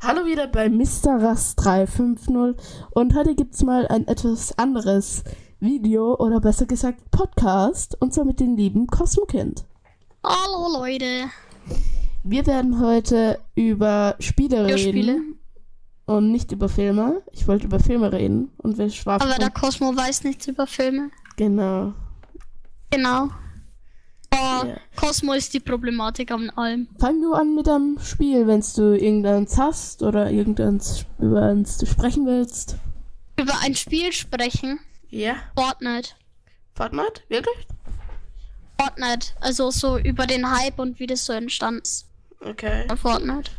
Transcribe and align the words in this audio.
Hallo 0.00 0.24
wieder 0.24 0.46
bei 0.46 0.68
Mr. 0.68 1.20
Rast 1.20 1.62
350 1.64 2.56
und 2.90 3.14
heute 3.16 3.34
gibt's 3.34 3.64
mal 3.64 3.86
ein 3.88 4.06
etwas 4.06 4.56
anderes 4.56 5.24
Video 5.58 6.14
oder 6.16 6.40
besser 6.40 6.66
gesagt 6.66 7.10
Podcast 7.10 7.96
und 8.00 8.14
zwar 8.14 8.24
mit 8.24 8.38
dem 8.38 8.56
lieben 8.56 8.86
Cosmokind. 8.86 9.64
Hallo 10.24 10.78
Leute. 10.80 11.24
Wir 12.22 12.46
werden 12.46 12.80
heute 12.80 13.40
über 13.56 14.14
Spiele 14.20 14.66
reden 14.66 14.78
Spiele. 14.78 15.20
und 16.06 16.30
nicht 16.30 16.52
über 16.52 16.68
Filme. 16.68 17.22
Ich 17.32 17.48
wollte 17.48 17.66
über 17.66 17.80
Filme 17.80 18.12
reden 18.12 18.52
und 18.58 18.78
wir 18.78 18.90
schwafeln. 18.90 19.32
Aber 19.32 19.40
der 19.40 19.50
Cosmo 19.50 19.96
weiß 19.96 20.22
nichts 20.22 20.46
über 20.46 20.68
Filme. 20.68 21.10
Genau. 21.36 21.92
Genau. 22.90 23.30
Oh, 24.32 24.36
Ja. 24.66 24.76
Cosmo 24.96 25.32
ist 25.32 25.54
die 25.54 25.60
Problematik 25.60 26.30
an 26.30 26.50
allem. 26.50 26.88
Fang 26.98 27.20
du 27.20 27.32
an 27.34 27.54
mit 27.54 27.68
einem 27.68 27.98
Spiel, 28.00 28.46
wenn 28.46 28.62
du 28.76 28.92
irgendeins 28.98 29.56
hast 29.56 30.02
oder 30.02 30.30
irgendeins 30.30 31.04
über 31.18 31.42
eins 31.42 31.78
du 31.78 31.86
sprechen 31.86 32.26
willst. 32.26 32.76
Über 33.38 33.58
ein 33.60 33.74
Spiel 33.74 34.12
sprechen. 34.12 34.80
Ja. 35.10 35.36
Fortnite. 35.56 36.10
Fortnite? 36.74 37.22
Wirklich? 37.28 37.66
Fortnite. 38.80 39.28
Also 39.40 39.70
so 39.70 39.98
über 39.98 40.26
den 40.26 40.50
Hype 40.50 40.78
und 40.78 40.98
wie 41.00 41.06
das 41.06 41.24
so 41.24 41.32
entstanden 41.32 41.80
ist. 41.82 42.06
Okay. 42.40 42.86
Von 42.88 42.96
Fortnite. 42.98 43.50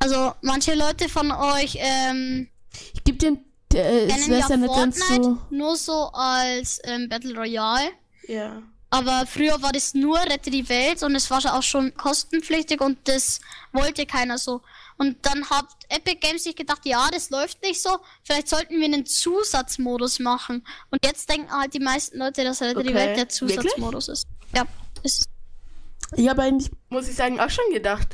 Also 0.00 0.32
manche 0.42 0.74
Leute 0.74 1.08
von 1.08 1.30
euch 1.32 1.76
ähm, 1.80 2.48
Ich 2.94 3.04
gebe 3.04 3.18
dir 3.18 3.36
äh, 3.74 4.06
es 4.06 4.14
kennen 4.14 4.28
wäre 4.30 4.40
ja 4.40 4.48
ja 4.48 4.56
nicht 4.56 4.74
ganz 4.74 4.98
Fortnite 5.02 5.22
so. 5.50 5.56
nur 5.56 5.76
so 5.76 6.10
als 6.12 6.80
ähm, 6.84 7.08
Battle 7.08 7.34
Royale. 7.36 7.90
Ja. 8.26 8.62
Aber 8.90 9.26
früher 9.26 9.60
war 9.60 9.72
das 9.72 9.92
nur 9.92 10.18
Rette 10.18 10.50
die 10.50 10.68
Welt 10.68 11.02
und 11.02 11.14
es 11.14 11.30
war 11.30 11.44
auch 11.54 11.62
schon 11.62 11.94
kostenpflichtig 11.94 12.80
und 12.80 13.06
das 13.06 13.40
wollte 13.72 14.06
keiner 14.06 14.38
so. 14.38 14.62
Und 14.96 15.18
dann 15.26 15.48
hat 15.50 15.66
Epic 15.90 16.16
Games 16.20 16.44
sich 16.44 16.56
gedacht, 16.56 16.84
ja, 16.84 17.08
das 17.12 17.28
läuft 17.30 17.62
nicht 17.62 17.82
so, 17.82 17.98
vielleicht 18.24 18.48
sollten 18.48 18.78
wir 18.78 18.86
einen 18.86 19.04
Zusatzmodus 19.04 20.20
machen. 20.20 20.66
Und 20.90 21.04
jetzt 21.04 21.28
denken 21.28 21.52
halt 21.52 21.74
die 21.74 21.80
meisten 21.80 22.18
Leute, 22.18 22.44
dass 22.44 22.62
Rette 22.62 22.82
die 22.82 22.88
Okay. 22.88 22.94
Welt 22.94 23.16
der 23.18 23.28
Zusatzmodus 23.28 24.08
ist. 24.08 24.26
Ja, 24.54 24.64
ist 25.02 25.26
Ich 26.16 26.28
habe 26.28 26.42
eigentlich, 26.42 26.70
muss 26.88 27.08
ich 27.08 27.14
sagen, 27.14 27.38
auch 27.40 27.50
schon 27.50 27.70
gedacht, 27.72 28.08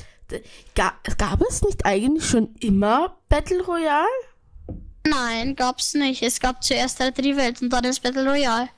gab 0.74 1.40
es 1.48 1.62
nicht 1.62 1.86
eigentlich 1.86 2.26
schon 2.26 2.54
immer 2.58 3.16
Battle 3.28 3.62
Royale? 3.62 4.08
Nein, 5.06 5.54
gab's 5.54 5.94
nicht. 5.94 6.22
Es 6.22 6.40
gab 6.40 6.64
zuerst 6.64 7.00
Rette 7.00 7.22
die 7.22 7.36
Welt 7.36 7.62
und 7.62 7.70
dann 7.70 7.84
das 7.84 8.00
Battle 8.00 8.28
Royale. 8.28 8.68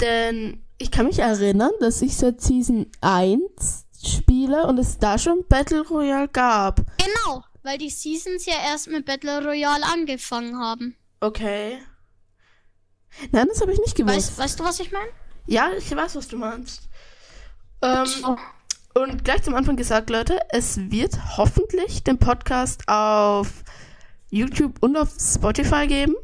Denn 0.00 0.62
ich 0.78 0.90
kann 0.90 1.06
mich 1.06 1.18
erinnern, 1.18 1.72
dass 1.80 2.02
ich 2.02 2.16
seit 2.16 2.40
Season 2.40 2.86
1 3.00 3.84
spiele 4.04 4.66
und 4.66 4.78
es 4.78 4.98
da 4.98 5.18
schon 5.18 5.44
Battle 5.48 5.82
Royale 5.86 6.28
gab. 6.28 6.80
Genau, 6.98 7.42
weil 7.62 7.78
die 7.78 7.90
Seasons 7.90 8.46
ja 8.46 8.54
erst 8.64 8.88
mit 8.88 9.06
Battle 9.06 9.44
Royale 9.44 9.84
angefangen 9.84 10.58
haben. 10.58 10.96
Okay. 11.20 11.78
Nein, 13.32 13.46
das 13.48 13.60
habe 13.60 13.72
ich 13.72 13.78
nicht 13.80 13.96
gewusst. 13.96 14.16
Weißt, 14.16 14.38
weißt 14.38 14.60
du, 14.60 14.64
was 14.64 14.80
ich 14.80 14.92
meine? 14.92 15.08
Ja, 15.46 15.70
ich 15.76 15.94
weiß, 15.94 16.16
was 16.16 16.28
du 16.28 16.36
meinst. 16.36 16.82
Ähm, 17.82 18.06
Oh. 18.24 18.36
und 19.00 19.24
gleich 19.24 19.42
zum 19.42 19.54
Anfang 19.54 19.76
gesagt, 19.76 20.10
Leute, 20.10 20.38
es 20.50 20.78
wird 20.90 21.36
hoffentlich 21.36 22.04
den 22.04 22.18
Podcast 22.18 22.82
auf 22.88 23.48
YouTube 24.30 24.74
und 24.80 24.96
auf 24.96 25.10
Spotify 25.18 25.86
geben. 25.86 26.14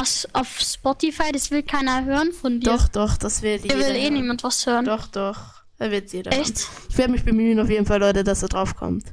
Was 0.00 0.28
auf 0.32 0.60
Spotify, 0.60 1.32
das 1.32 1.50
will 1.50 1.62
keiner 1.62 2.04
hören 2.04 2.32
von 2.32 2.60
dir. 2.60 2.70
Doch, 2.70 2.88
doch, 2.88 3.16
das 3.16 3.42
wird 3.42 3.62
Hier 3.62 3.74
jeder. 3.74 3.88
will 3.88 3.96
eh 3.96 4.02
hören. 4.04 4.14
niemand 4.14 4.44
was 4.44 4.64
hören. 4.66 4.84
Doch, 4.84 5.06
doch. 5.08 5.38
Da 5.78 5.90
wird 5.90 6.12
jeder. 6.12 6.32
Echt? 6.32 6.58
hören. 6.58 6.86
Ich 6.88 6.98
werde 6.98 7.12
mich 7.12 7.24
bemühen, 7.24 7.58
auf 7.60 7.68
jeden 7.70 7.86
Fall, 7.86 8.00
Leute, 8.00 8.24
dass 8.24 8.42
er 8.42 8.48
drauf 8.48 8.74
kommt. 8.76 9.04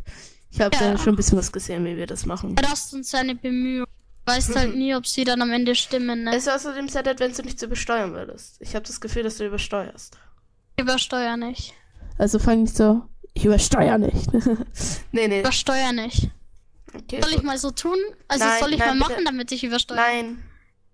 Ich 0.52 0.62
habe 0.62 0.76
Ja. 0.76 0.92
da 0.94 0.98
schon 0.98 1.14
ein 1.14 1.16
bisschen 1.16 1.38
was 1.38 1.52
gesehen, 1.52 1.86
wie 1.86 1.98
wir 1.98 2.08
das 2.08 2.26
machen. 2.26 2.56
Er 2.58 2.64
lasst 2.70 2.94
uns 2.94 3.10
seine 3.10 3.36
Bemühungen. 3.36 3.86
Weißt 4.28 4.56
halt 4.56 4.76
nie, 4.76 4.96
ob 4.96 5.06
sie 5.06 5.24
dann 5.24 5.42
am 5.44 5.52
Ende 5.52 5.76
stimmen, 5.76 6.24
ne? 6.24 6.32
Es 6.36 6.48
ist 6.48 6.50
außerdem 6.54 6.88
sehr 6.90 7.04
nett, 7.04 7.20
wenn 7.20 7.32
du 7.32 7.42
nicht 7.44 7.60
zu 7.60 7.68
besteuern 7.68 8.14
würdest. 8.14 8.56
Ich 8.60 8.74
habe 8.74 8.86
das 8.86 9.00
Gefühl, 9.00 9.22
dass 9.24 9.38
du 9.38 9.46
übersteuerst. 9.46 10.18
Übersteuer 10.80 11.38
nicht. 11.38 11.74
Also 12.18 12.40
fang 12.40 12.64
nicht 12.64 12.76
so. 12.76 13.04
Ich 13.34 13.46
übersteuere 13.46 13.98
nicht. 14.00 14.28
nee, 15.12 15.28
nee. 15.28 15.42
Übersteuer 15.42 15.92
nicht. 15.94 16.30
Okay, 16.96 17.22
Soll 17.22 17.32
ich 17.32 17.38
gut. 17.38 17.46
mal 17.46 17.58
so 17.58 17.70
tun? 17.72 17.98
Also 18.28 18.46
Nein, 18.46 18.60
soll 18.60 18.74
ich 18.74 18.80
nein, 18.80 18.98
mal 18.98 19.06
bitte. 19.08 19.10
machen, 19.12 19.26
damit 19.26 19.52
ich 19.52 19.64
übersteuere? 19.64 20.00
Nein. 20.00 20.44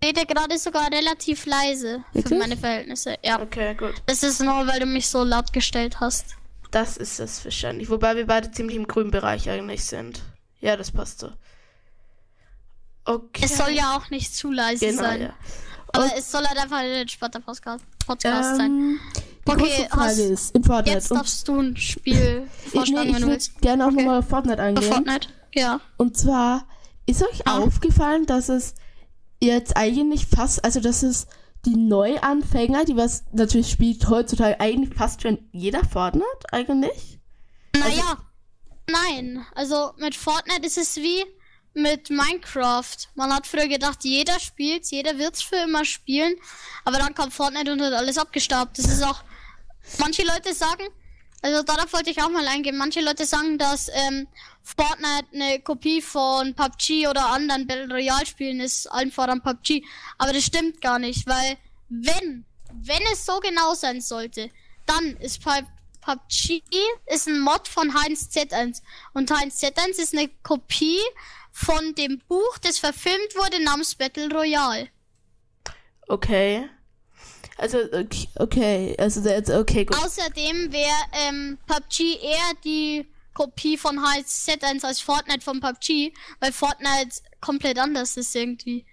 Ich 0.03 0.07
rede 0.07 0.25
gerade 0.25 0.57
sogar 0.57 0.91
relativ 0.91 1.45
leise 1.45 2.03
für 2.11 2.17
Wirklich? 2.17 2.39
meine 2.39 2.57
Verhältnisse. 2.57 3.17
Ja. 3.23 3.39
Okay, 3.39 3.75
gut. 3.75 3.93
Das 4.07 4.23
ist 4.23 4.41
nur, 4.41 4.65
weil 4.67 4.79
du 4.79 4.85
mich 4.87 5.07
so 5.07 5.23
laut 5.23 5.53
gestellt 5.53 5.99
hast. 5.99 6.35
Das 6.71 6.97
ist 6.97 7.19
es 7.19 7.43
wahrscheinlich. 7.45 7.89
Wobei 7.89 8.15
wir 8.15 8.25
beide 8.25 8.49
ziemlich 8.51 8.77
im 8.77 8.87
grünen 8.87 9.11
Bereich 9.11 9.49
eigentlich 9.49 9.85
sind. 9.85 10.21
Ja, 10.59 10.75
das 10.75 10.91
passt 10.91 11.19
so. 11.19 11.29
Okay. 13.05 13.43
Es 13.45 13.57
soll 13.57 13.71
ja 13.71 13.95
auch 13.97 14.09
nicht 14.09 14.33
zu 14.35 14.51
leise 14.51 14.85
genau, 14.87 15.01
sein. 15.03 15.21
ja. 15.21 15.33
Aber 15.93 16.09
es 16.17 16.31
soll 16.31 16.45
halt 16.45 16.57
einfach 16.57 16.77
ein 16.77 16.91
entspannter 16.91 17.39
Podcast, 17.41 17.83
Podcast 18.05 18.55
sein. 18.57 18.71
Ähm, 18.71 18.99
die 19.47 19.51
Okay, 19.51 19.87
Frage 19.89 20.01
hast- 20.03 20.17
ist, 20.19 20.55
in 20.55 20.63
Fortnite. 20.63 20.97
Jetzt 20.97 21.11
und 21.11 21.17
darfst 21.17 21.47
du 21.47 21.59
ein 21.59 21.75
Spiel 21.77 22.47
ich, 22.65 22.71
vorschlagen, 22.71 23.01
nee, 23.03 23.09
ich 23.09 23.15
wenn 23.15 23.21
du 23.23 23.27
würde 23.27 23.31
willst. 23.33 23.59
gerne 23.61 23.83
auch 23.83 23.87
Okay. 23.89 23.97
nochmal 23.97 24.19
auf 24.19 24.29
Fortnite 24.29 24.59
Auf 24.61 24.67
eingehen. 24.67 24.91
Fortnite? 24.93 25.27
Ja. 25.53 25.79
Und 25.97 26.15
zwar, 26.17 26.65
ist 27.07 27.21
euch 27.23 27.45
Ah. 27.47 27.57
aufgefallen, 27.57 28.25
dass 28.25 28.47
es 28.49 28.75
jetzt 29.41 29.75
eigentlich 29.75 30.27
fast, 30.27 30.63
also 30.63 30.79
dass 30.79 31.03
es 31.03 31.27
die 31.65 31.75
Neuanfänger, 31.75 32.85
die 32.85 32.95
was 32.95 33.23
natürlich 33.31 33.69
spielt 33.69 34.07
heutzutage 34.09 34.59
eigentlich 34.59 34.95
fast 34.95 35.21
schon 35.21 35.37
jeder 35.51 35.83
Fortnite 35.85 36.25
eigentlich? 36.51 37.19
Naja, 37.75 38.17
nein. 38.87 39.45
Also 39.53 39.91
mit 39.97 40.15
Fortnite 40.15 40.65
ist 40.65 40.77
es 40.77 40.97
wie 40.97 41.23
mit 41.73 42.09
Minecraft. 42.09 42.97
Man 43.15 43.33
hat 43.33 43.47
früher 43.47 43.67
gedacht, 43.67 44.03
jeder 44.03 44.39
spielt, 44.39 44.87
jeder 44.87 45.17
wird's 45.17 45.41
für 45.41 45.55
immer 45.57 45.85
spielen. 45.85 46.35
Aber 46.83 46.97
dann 46.97 47.13
kam 47.13 47.31
Fortnite 47.31 47.71
und 47.71 47.81
hat 47.81 47.93
alles 47.93 48.17
abgestaubt. 48.17 48.77
Das 48.77 48.85
ist 48.85 49.03
auch. 49.03 49.23
Manche 49.99 50.23
Leute 50.23 50.53
sagen, 50.53 50.83
also 51.41 51.63
darauf 51.63 51.91
wollte 51.93 52.11
ich 52.11 52.21
auch 52.21 52.29
mal 52.29 52.47
eingehen. 52.47 52.77
Manche 52.77 53.01
Leute 53.01 53.25
sagen, 53.25 53.57
dass 53.57 53.89
ähm, 53.93 54.27
Fortnite 54.63 55.27
eine 55.33 55.59
Kopie 55.59 56.01
von 56.01 56.53
PUBG 56.53 57.07
oder 57.07 57.27
anderen 57.27 57.65
Battle 57.65 57.89
Royale 57.91 58.25
Spielen 58.25 58.59
ist, 58.59 58.87
allen 58.87 59.11
voran 59.11 59.41
PUBG. 59.41 59.83
Aber 60.17 60.33
das 60.33 60.45
stimmt 60.45 60.81
gar 60.81 60.99
nicht, 60.99 61.25
weil 61.27 61.57
wenn, 61.89 62.45
wenn 62.71 63.01
es 63.11 63.25
so 63.25 63.39
genau 63.39 63.73
sein 63.73 64.01
sollte, 64.01 64.49
dann 64.85 65.17
ist 65.17 65.41
Pub- 65.43 65.65
PUBG 66.01 66.61
ist 67.07 67.27
ein 67.27 67.39
Mod 67.39 67.67
von 67.67 67.93
Heinz 67.93 68.29
Z1 68.31 68.81
und 69.13 69.31
Heinz 69.31 69.61
Z1 69.61 69.99
ist 69.99 70.13
eine 70.13 70.29
Kopie 70.43 70.99
von 71.51 71.93
dem 71.95 72.19
Buch, 72.27 72.57
das 72.59 72.79
verfilmt 72.79 73.35
wurde 73.35 73.63
namens 73.63 73.95
Battle 73.95 74.29
Royale. 74.33 74.89
Okay. 76.07 76.69
Also, 77.57 77.77
okay, 77.93 78.27
okay. 78.35 78.95
also 78.97 79.21
jetzt, 79.21 79.49
okay, 79.51 79.85
gut. 79.85 79.97
Außerdem 79.97 80.71
wäre 80.71 80.95
ähm, 81.13 81.57
PUBG 81.67 82.17
eher 82.21 82.51
die 82.63 83.05
Kopie 83.33 83.77
von 83.77 84.01
Heinz 84.05 84.47
Z1 84.47 84.83
als 84.85 84.99
Fortnite 85.01 85.41
von 85.41 85.59
PUBG, 85.59 86.13
weil 86.39 86.51
Fortnite 86.51 87.21
komplett 87.39 87.77
anders 87.79 88.17
ist 88.17 88.35
irgendwie. 88.35 88.85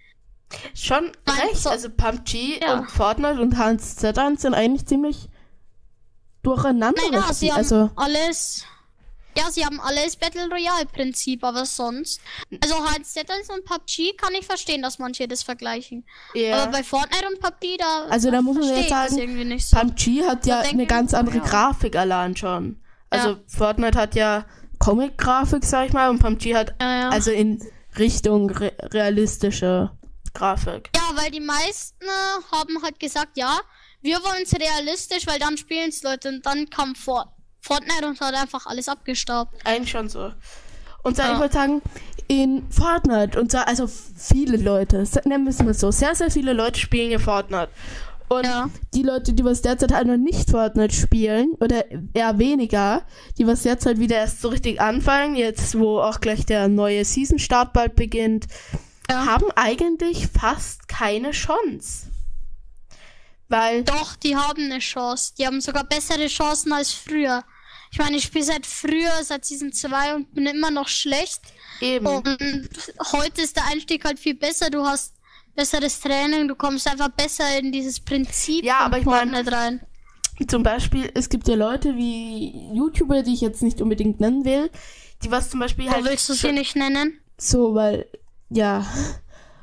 Schon 0.74 1.12
Nein, 1.26 1.40
recht. 1.48 1.56
so- 1.62 1.70
Also 1.70 1.88
PUBG 1.90 2.60
Ja. 2.60 2.74
und 2.78 2.90
Fortnite 2.90 3.40
und 3.40 3.56
Hans 3.58 3.98
Z1 3.98 4.40
sind 4.40 4.54
eigentlich 4.54 4.86
ziemlich 4.86 5.28
durcheinander. 6.42 7.00
Naja, 7.02 7.18
irgendwie. 7.18 7.34
sie 7.34 7.50
haben 7.52 7.58
also, 7.58 7.90
alles. 7.96 8.64
Ja, 9.38 9.50
sie 9.50 9.64
haben 9.64 9.80
alles 9.80 10.16
Battle 10.16 10.48
Royale 10.50 10.86
Prinzip, 10.86 11.44
aber 11.44 11.64
sonst. 11.64 12.20
Also 12.62 12.74
Heinz 12.90 13.14
Z1 13.14 13.52
und 13.52 13.64
PUBG 13.64 14.16
kann 14.16 14.34
ich 14.34 14.44
verstehen, 14.46 14.82
dass 14.82 14.98
manche 14.98 15.28
das 15.28 15.42
vergleichen. 15.42 16.04
ja. 16.34 16.62
Aber 16.62 16.72
bei 16.72 16.82
Fortnite 16.82 17.26
und 17.28 17.40
PUBG, 17.40 17.76
da. 17.78 18.06
Also 18.10 18.30
da 18.30 18.42
muss 18.42 18.56
man 18.56 18.76
jetzt 18.76 18.88
sagen, 18.88 19.18
irgendwie 19.18 19.44
nicht 19.44 19.66
so. 19.66 19.76
PUBG 19.76 20.24
hat 20.24 20.46
ja 20.46 20.60
eine 20.60 20.86
ganz 20.86 21.14
andere 21.14 21.38
ja. 21.38 21.44
Grafik 21.44 21.96
allein 21.96 22.36
schon. 22.36 22.80
Also 23.10 23.30
Ja. 23.30 23.38
Fortnite 23.46 23.98
hat 23.98 24.14
ja 24.14 24.44
Comic-Grafik, 24.78 25.64
sag 25.64 25.86
ich 25.86 25.92
mal, 25.92 26.10
und 26.10 26.18
PUBG 26.18 26.54
hat 26.54 26.74
Ja, 26.80 27.00
ja. 27.00 27.08
also 27.10 27.30
in 27.30 27.62
Richtung 27.98 28.50
re 28.50 28.72
realistische 28.92 29.90
Grafik. 30.34 30.90
Ja, 30.94 31.16
weil 31.16 31.30
die 31.30 31.40
meisten 31.40 32.04
äh, 32.04 32.54
haben 32.56 32.82
halt 32.82 33.00
gesagt, 33.00 33.36
ja, 33.36 33.58
wir 34.02 34.16
wollen 34.22 34.42
es 34.44 34.52
realistisch, 34.54 35.26
weil 35.26 35.38
dann 35.38 35.56
spielen 35.56 35.88
es 35.88 36.02
Leute 36.02 36.28
und 36.28 36.46
dann 36.46 36.70
kam 36.70 36.94
For 36.94 37.34
Fortnite 37.60 38.06
und 38.06 38.20
hat 38.20 38.34
einfach 38.34 38.66
alles 38.66 38.88
abgestaubt. 38.88 39.54
Eigentlich 39.64 39.90
schon 39.90 40.08
so. 40.08 40.32
Und 41.02 41.16
so, 41.16 41.22
Ja. 41.22 41.34
ich 41.34 41.40
würde 41.40 41.54
sagen, 41.54 41.82
in 42.26 42.70
Fortnite, 42.70 43.40
und 43.40 43.50
zwar, 43.50 43.66
also 43.68 43.86
viele 43.88 44.56
Leute, 44.58 45.04
nennen 45.24 45.44
wir 45.44 45.50
es 45.50 45.62
mal 45.62 45.74
so, 45.74 45.90
sehr, 45.90 46.14
sehr 46.14 46.30
viele 46.30 46.52
Leute 46.52 46.78
spielen 46.78 47.08
hier 47.08 47.20
Fortnite. 47.20 47.68
Und 48.28 48.44
Ja. 48.44 48.68
die 48.92 49.02
Leute, 49.02 49.32
die 49.32 49.42
was 49.44 49.62
derzeit 49.62 49.92
halt 49.92 50.06
noch 50.06 50.18
nicht 50.18 50.50
Fortnite 50.50 50.94
spielen, 50.94 51.54
oder 51.60 51.84
eher 52.12 52.38
weniger, 52.38 53.02
die 53.38 53.46
was 53.46 53.62
derzeit 53.62 53.98
wieder 53.98 54.16
erst 54.16 54.42
so 54.42 54.48
richtig 54.48 54.80
anfangen, 54.82 55.34
jetzt 55.36 55.78
wo 55.78 56.00
auch 56.00 56.20
gleich 56.20 56.44
der 56.44 56.68
neue 56.68 57.04
Season-Start 57.06 57.72
bald 57.72 57.96
beginnt, 57.96 58.46
Ja. 59.10 59.24
haben 59.24 59.46
eigentlich 59.56 60.26
fast 60.28 60.88
keine 60.88 61.30
Chance. 61.30 62.08
Weil, 63.48 63.82
Doch, 63.84 64.16
die 64.16 64.36
haben 64.36 64.64
eine 64.64 64.78
Chance. 64.78 65.32
Die 65.38 65.46
haben 65.46 65.60
sogar 65.60 65.84
bessere 65.84 66.26
Chancen 66.26 66.72
als 66.72 66.92
früher. 66.92 67.44
Ich 67.90 67.98
meine, 67.98 68.16
ich 68.18 68.24
spiele 68.24 68.44
seit 68.44 68.66
früher, 68.66 69.10
seit 69.22 69.44
Season 69.46 69.72
2 69.72 70.14
und 70.16 70.34
bin 70.34 70.46
immer 70.46 70.70
noch 70.70 70.88
schlecht. 70.88 71.40
Eben. 71.80 72.06
Und 72.06 72.68
heute 73.12 73.40
ist 73.42 73.56
der 73.56 73.66
Einstieg 73.66 74.04
halt 74.04 74.18
viel 74.18 74.34
besser. 74.34 74.68
Du 74.68 74.84
hast 74.84 75.14
besseres 75.54 75.98
Training, 76.00 76.46
du 76.48 76.54
kommst 76.54 76.86
einfach 76.86 77.08
besser 77.08 77.58
in 77.58 77.72
dieses 77.72 77.98
Prinzip 78.00 78.64
Ja, 78.64 78.80
aber 78.80 78.98
ich 78.98 79.06
mein- 79.06 79.30
Fortnite 79.30 79.52
rein. 79.56 79.80
Zum 80.46 80.62
Beispiel, 80.62 81.10
es 81.14 81.28
gibt 81.30 81.48
ja 81.48 81.56
Leute 81.56 81.96
wie 81.96 82.70
YouTuber, 82.72 83.22
die 83.24 83.34
ich 83.34 83.40
jetzt 83.40 83.60
nicht 83.62 83.80
unbedingt 83.80 84.20
nennen 84.20 84.44
will, 84.44 84.70
die 85.24 85.30
was 85.32 85.50
zum 85.50 85.58
Beispiel 85.58 85.86
Wo 85.86 85.90
halt 85.90 86.04
willst 86.04 86.28
du 86.28 86.34
sie 86.34 86.52
nicht 86.52 86.76
nennen? 86.76 87.18
so, 87.38 87.74
weil, 87.74 88.06
ja, 88.48 88.86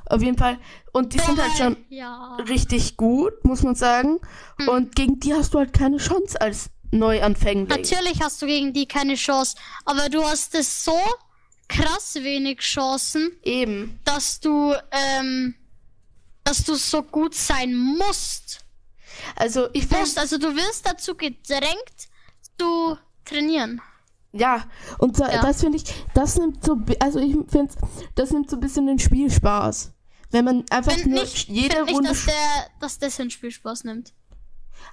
auf 0.07 0.21
jeden 0.21 0.37
Fall. 0.37 0.57
Und 0.93 1.13
die 1.13 1.19
sind 1.19 1.41
halt 1.41 1.57
schon 1.57 1.77
Ja. 1.89 2.35
richtig 2.47 2.97
gut, 2.97 3.43
muss 3.43 3.63
man 3.63 3.75
sagen. 3.75 4.19
Hm. 4.59 4.67
Und 4.69 4.95
gegen 4.95 5.19
die 5.19 5.33
hast 5.33 5.53
du 5.53 5.59
halt 5.59 5.73
keine 5.73 5.97
Chance 5.97 6.39
als 6.39 6.69
Neuanfängling. 6.91 7.67
Natürlich 7.67 8.21
hast 8.21 8.41
du 8.41 8.45
gegen 8.45 8.71
die 8.73 8.87
keine 8.87 9.15
Chance, 9.15 9.57
aber 9.85 10.07
du 10.09 10.23
hast 10.23 10.55
es 10.55 10.83
so 10.85 10.97
krass 11.67 12.15
wenig 12.15 12.59
Chancen, 12.59 13.31
Eben. 13.43 13.99
dass 14.05 14.39
du, 14.39 14.73
ähm, 14.91 15.55
dass 16.43 16.63
du 16.63 16.75
so 16.75 17.01
gut 17.01 17.33
sein 17.33 17.75
musst. 17.75 18.59
Also 19.35 19.67
ich 19.73 19.87
finde. 19.87 20.05
Also 20.19 20.37
du 20.37 20.55
wirst 20.55 20.85
dazu 20.85 21.15
gedrängt 21.15 22.09
zu 22.59 22.97
trainieren. 23.25 23.81
ja, 24.31 24.63
und 24.99 25.17
so, 25.17 25.23
Ja. 25.23 25.41
das 25.41 25.61
finde 25.61 25.77
ich, 25.77 25.85
das 26.13 26.37
nimmt 26.37 26.63
so, 26.63 26.77
also 26.99 27.19
ich 27.19 27.33
finde, 27.49 27.73
das 28.15 28.31
nimmt 28.31 28.49
so 28.49 28.57
ein 28.57 28.59
bisschen 28.59 28.85
den 28.85 28.99
Spielspaß. 28.99 29.91
Wenn 30.31 30.45
man 30.45 30.65
einfach 30.69 30.91
Find 30.93 31.07
nur 31.07 31.21
nicht, 31.21 31.47
jede 31.49 31.75
find 31.75 31.85
nicht 31.87 31.95
Runde, 31.95 32.09
dass, 32.09 32.25
der, 32.25 32.33
dass 32.79 32.99
das 32.99 33.17
den 33.17 33.29
Spielspaß 33.29 33.83
nimmt. 33.85 34.13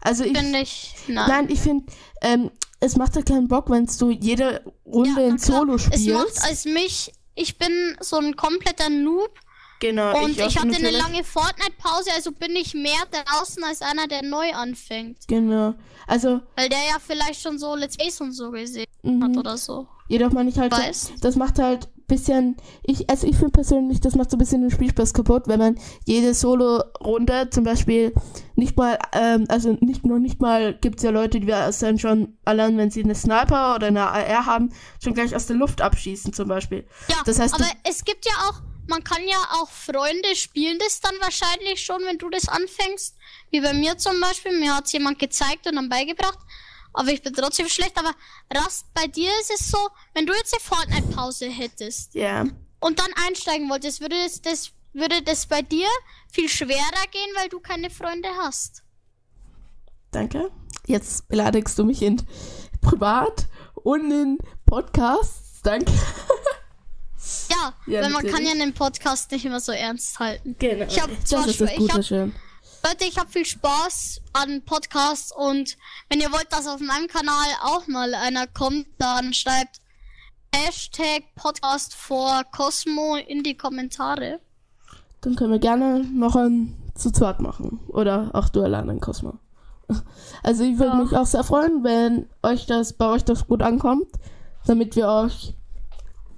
also 0.01 0.25
ich, 0.25 0.37
Finde 0.37 0.59
ich. 0.61 0.95
Nein. 1.09 1.29
nein, 1.29 1.51
ich 1.51 1.61
finde, 1.61 1.93
ähm, 2.21 2.51
es 2.81 2.97
macht 2.97 3.17
ja 3.17 3.23
keinen 3.23 3.49
Bock, 3.49 3.71
wenn 3.71 3.87
du 3.87 4.11
jede 4.11 4.63
Runde 4.85 5.21
Ja, 5.21 5.29
in. 5.29 5.39
Solo 5.39 5.75
Es 5.75 5.87
macht 5.87 5.99
spielst. 5.99 6.45
als 6.45 6.65
mich, 6.65 7.13
ich 7.35 7.59
bin 7.59 7.97
so 8.01 8.19
ein 8.19 8.35
kompletter 8.37 8.89
Noob 8.91 9.39
genau, 9.81 10.25
und 10.25 10.33
ich, 10.33 10.43
auch 10.43 10.57
hatte 10.57 10.77
eine 10.77 10.91
lange 10.91 11.23
Fortnite-Pause, 11.23 12.11
also 12.15 12.33
bin 12.33 12.57
ich 12.57 12.75
mehr 12.75 13.03
draußen 13.11 13.63
als 13.65 13.83
einer, 13.83 14.09
der 14.09 14.23
neu 14.23 14.53
anfängt. 14.53 15.29
Genau. 15.29 15.75
Also, 16.07 16.41
Weil 16.57 16.69
der 16.69 16.79
ja 16.91 16.97
vielleicht 17.05 17.41
schon 17.41 17.59
so 17.59 17.75
Let's 17.77 17.97
Plays 17.97 18.21
und 18.21 18.33
so 18.33 18.51
gesehen 18.51 18.87
mhm. 19.03 19.25
hat 19.25 19.37
oder 19.37 19.57
so. 19.57 19.87
Jedoch 20.09 20.33
meine 20.33 20.51
ich 20.51 20.59
halt, 20.59 20.73
Weiß. 20.73 21.13
das 21.21 21.37
macht 21.37 21.59
halt 21.59 21.89
bisschen, 22.13 22.57
ich, 22.83 23.09
also 23.09 23.27
ich 23.27 23.37
finde 23.37 23.53
persönlich, 23.53 24.01
das 24.01 24.15
macht 24.17 24.31
so 24.31 24.37
ein 24.37 24.39
bisschen 24.39 24.61
den 24.61 24.71
Spielspaß 24.71 25.15
kaputt, 25.15 25.45
wenn 25.47 25.59
man 25.59 25.79
jede 26.05 26.35
Solo-Runde 26.35 27.49
zum 27.51 27.65
Beispiel 27.65 28.13
nicht 28.55 28.77
mal, 28.77 28.99
ähm, 29.13 29.47
also 29.49 29.79
nicht 29.81 30.05
nur 30.05 30.19
nicht 30.19 30.41
mal, 30.41 30.75
gibt 30.75 30.99
es 30.99 31.05
ja 31.05 31.11
Leute, 31.11 31.41
die 31.41 31.51
es 31.51 31.79
dann 31.79 31.99
schon, 31.99 32.37
allein 32.45 32.77
wenn 32.77 32.91
sie 32.91 33.03
eine 33.03 33.15
Sniper 33.15 33.75
oder 33.77 33.87
eine 33.87 34.03
AR 34.03 34.45
haben, 34.45 34.75
schon 35.03 35.15
gleich 35.15 35.35
aus 35.35 35.47
der 35.47 35.57
Luft 35.57 35.81
abschießen 35.81 36.35
zum 36.35 36.49
Beispiel. 36.49 36.87
Ja, 37.09 37.17
Das 37.25 37.39
heißt, 37.39 37.55
aber 37.55 37.67
es 37.85 38.05
gibt 38.05 38.27
ja 38.27 38.33
auch, 38.49 38.61
man 38.89 39.03
kann 39.03 39.23
ja 39.27 39.39
auch 39.61 39.71
Freunde 39.71 40.37
spielen 40.37 40.79
das 40.81 41.01
dann 41.01 41.15
wahrscheinlich 41.21 41.83
schon, 41.83 42.03
wenn 42.05 42.19
du 42.19 42.29
das 42.29 42.49
anfängst. 42.49 43.17
Wie 43.51 43.63
bei 43.63 43.73
mir 43.73 43.97
zum 43.97 44.21
Beispiel, 44.21 44.59
mir 44.59 44.77
hat's 44.77 44.93
jemand 44.93 45.19
gezeigt 45.19 45.67
und 45.67 45.77
dann 45.77 45.89
beigebracht. 45.89 46.39
Aber 46.95 47.09
ich 47.09 47.23
bin 47.23 47.33
trotzdem 47.35 47.69
schlecht. 47.69 47.97
Aber 47.99 48.13
Rast, 48.53 48.87
bei 48.95 49.07
dir 49.07 49.31
ist 49.41 49.51
es 49.53 49.71
so, 49.71 49.79
wenn 50.15 50.27
du 50.27 50.33
jetzt 50.35 50.55
eine 50.55 50.61
Fortnite-Pause 50.63 51.47
hättest 51.49 52.15
Ja. 52.15 52.45
und 52.81 52.99
dann 52.99 53.11
einsteigen 53.27 53.69
wolltest, 53.71 54.01
würde 54.01 54.17
das, 54.23 54.41
das, 54.43 54.71
würde 54.93 55.23
das 55.23 55.47
bei 55.47 55.63
dir 55.63 55.89
viel 56.31 56.49
schwerer 56.49 57.07
gehen, 57.11 57.31
weil 57.37 57.49
du 57.49 57.61
keine 57.61 57.91
Freunde 57.91 58.29
hast. 58.39 58.83
Danke. 60.11 60.51
Jetzt 60.87 61.29
beleidigst 61.29 61.79
du 61.79 61.85
mich 61.85 62.03
in 62.03 62.21
privat 62.81 63.47
und 63.75 64.11
in 64.11 64.39
Podcasts. 64.67 65.61
Danke. 65.63 65.93
Ja, 67.49 67.73
Ja, 67.87 68.03
weil 68.03 68.11
man 68.11 68.27
kann 68.27 68.45
ja 68.45 68.51
einen 68.51 68.75
Podcast 68.75 69.31
nicht 69.31 69.45
immer 69.45 69.61
so 69.61 69.71
ernst 69.71 70.19
halten. 70.19 70.57
Genau. 70.59 70.87
Ich 70.87 71.01
hab 71.01 71.09
das 71.09 71.25
zwar 71.25 71.47
ist 71.47 71.61
das 71.61 71.69
schw- 71.69 71.73
ich 71.73 71.79
Gute 71.79 71.95
hab- 71.95 72.05
schön. 72.05 72.35
Leute, 72.85 73.05
ich 73.05 73.19
habe 73.19 73.31
viel 73.31 73.45
Spaß 73.47 74.21
an 74.33 74.63
Podcasts 74.65 75.33
und 75.35 75.77
wenn 76.09 76.21
ihr 76.21 76.33
wollt, 76.33 76.53
dass 76.53 76.67
auf 76.67 76.81
meinem 76.81 77.07
Kanal 77.07 77.47
auch 77.63 77.87
mal 77.87 78.13
einer 78.15 78.47
kommt, 78.47 78.87
dann 78.99 79.33
schreibt 79.33 79.81
Hashtag 80.55 81.23
Podcast 81.37 81.95
vor 81.95 82.43
Cosmo 82.55 83.17
in 83.17 83.43
die 83.43 83.57
Kommentare. 83.57 84.41
Dann 85.21 85.37
können 85.37 85.53
wir 85.53 85.59
gerne 85.61 86.05
noch 86.13 86.35
ein 86.35 86.77
zu 86.95 87.11
zweit 87.13 87.41
machen. 87.41 87.81
Oder 87.89 88.31
auch 88.35 88.49
du 88.49 88.63
alleine 88.63 88.93
in 88.93 89.01
Cosmo. 89.01 89.35
Also 90.43 90.65
ich 90.65 90.79
würde 90.79 90.97
Ja. 90.97 91.03
mich 91.05 91.17
auch 91.17 91.27
sehr 91.27 91.45
freuen, 91.45 91.85
wenn 91.85 92.29
euch 92.43 92.67
das 92.67 92.95
bei 92.95 93.07
euch 93.07 93.25
das 93.25 93.47
gut 93.47 93.63
ankommt, 93.63 94.09
damit 94.67 94.97
wir 94.97 95.07
euch 95.07 95.55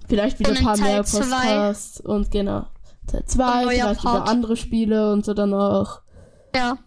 vielleicht 0.08 0.38
wieder 0.38 0.50
ein 0.50 0.56
in 0.56 0.64
paar 0.64 0.76
Teil 0.76 0.92
mehr 0.92 1.04
zwei. 1.04 1.22
Podcasts 1.22 2.00
und 2.00 2.30
genau. 2.30 2.66
Teil 3.06 3.24
2, 3.24 3.44
Und 3.44 3.64
neuer 3.64 3.70
vielleicht 3.70 4.00
über 4.02 4.10
Part. 4.12 4.28
andere 4.28 4.56
Spiele 4.56 5.10
und 5.12 5.24
so 5.24 5.32
dann 5.34 5.54
auch. 5.54 6.00
Ja. 6.54 6.78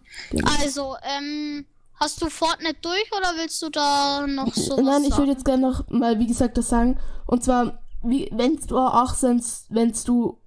Also, 0.60 0.94
ähm, 1.02 1.66
hast 1.94 2.22
du 2.22 2.30
Fortnite 2.30 2.76
durch 2.82 3.10
oder 3.16 3.32
willst 3.36 3.60
du 3.62 3.68
da 3.70 4.26
noch 4.26 4.54
so 4.54 4.80
Nein, 4.80 5.04
ich 5.04 5.16
würde 5.16 5.32
jetzt 5.32 5.44
gerne 5.44 5.62
noch 5.70 5.88
mal, 5.90 6.18
wie 6.18 6.26
gesagt, 6.26 6.56
das 6.58 6.68
sagen. 6.68 6.98
Und 7.26 7.44
zwar, 7.44 7.80
wie, 8.02 8.28
wenn 8.32 8.56
du 8.56 8.78
auch 8.78 9.14
sonst, 9.14 9.66
wenn 9.70 9.92
du 10.06 10.38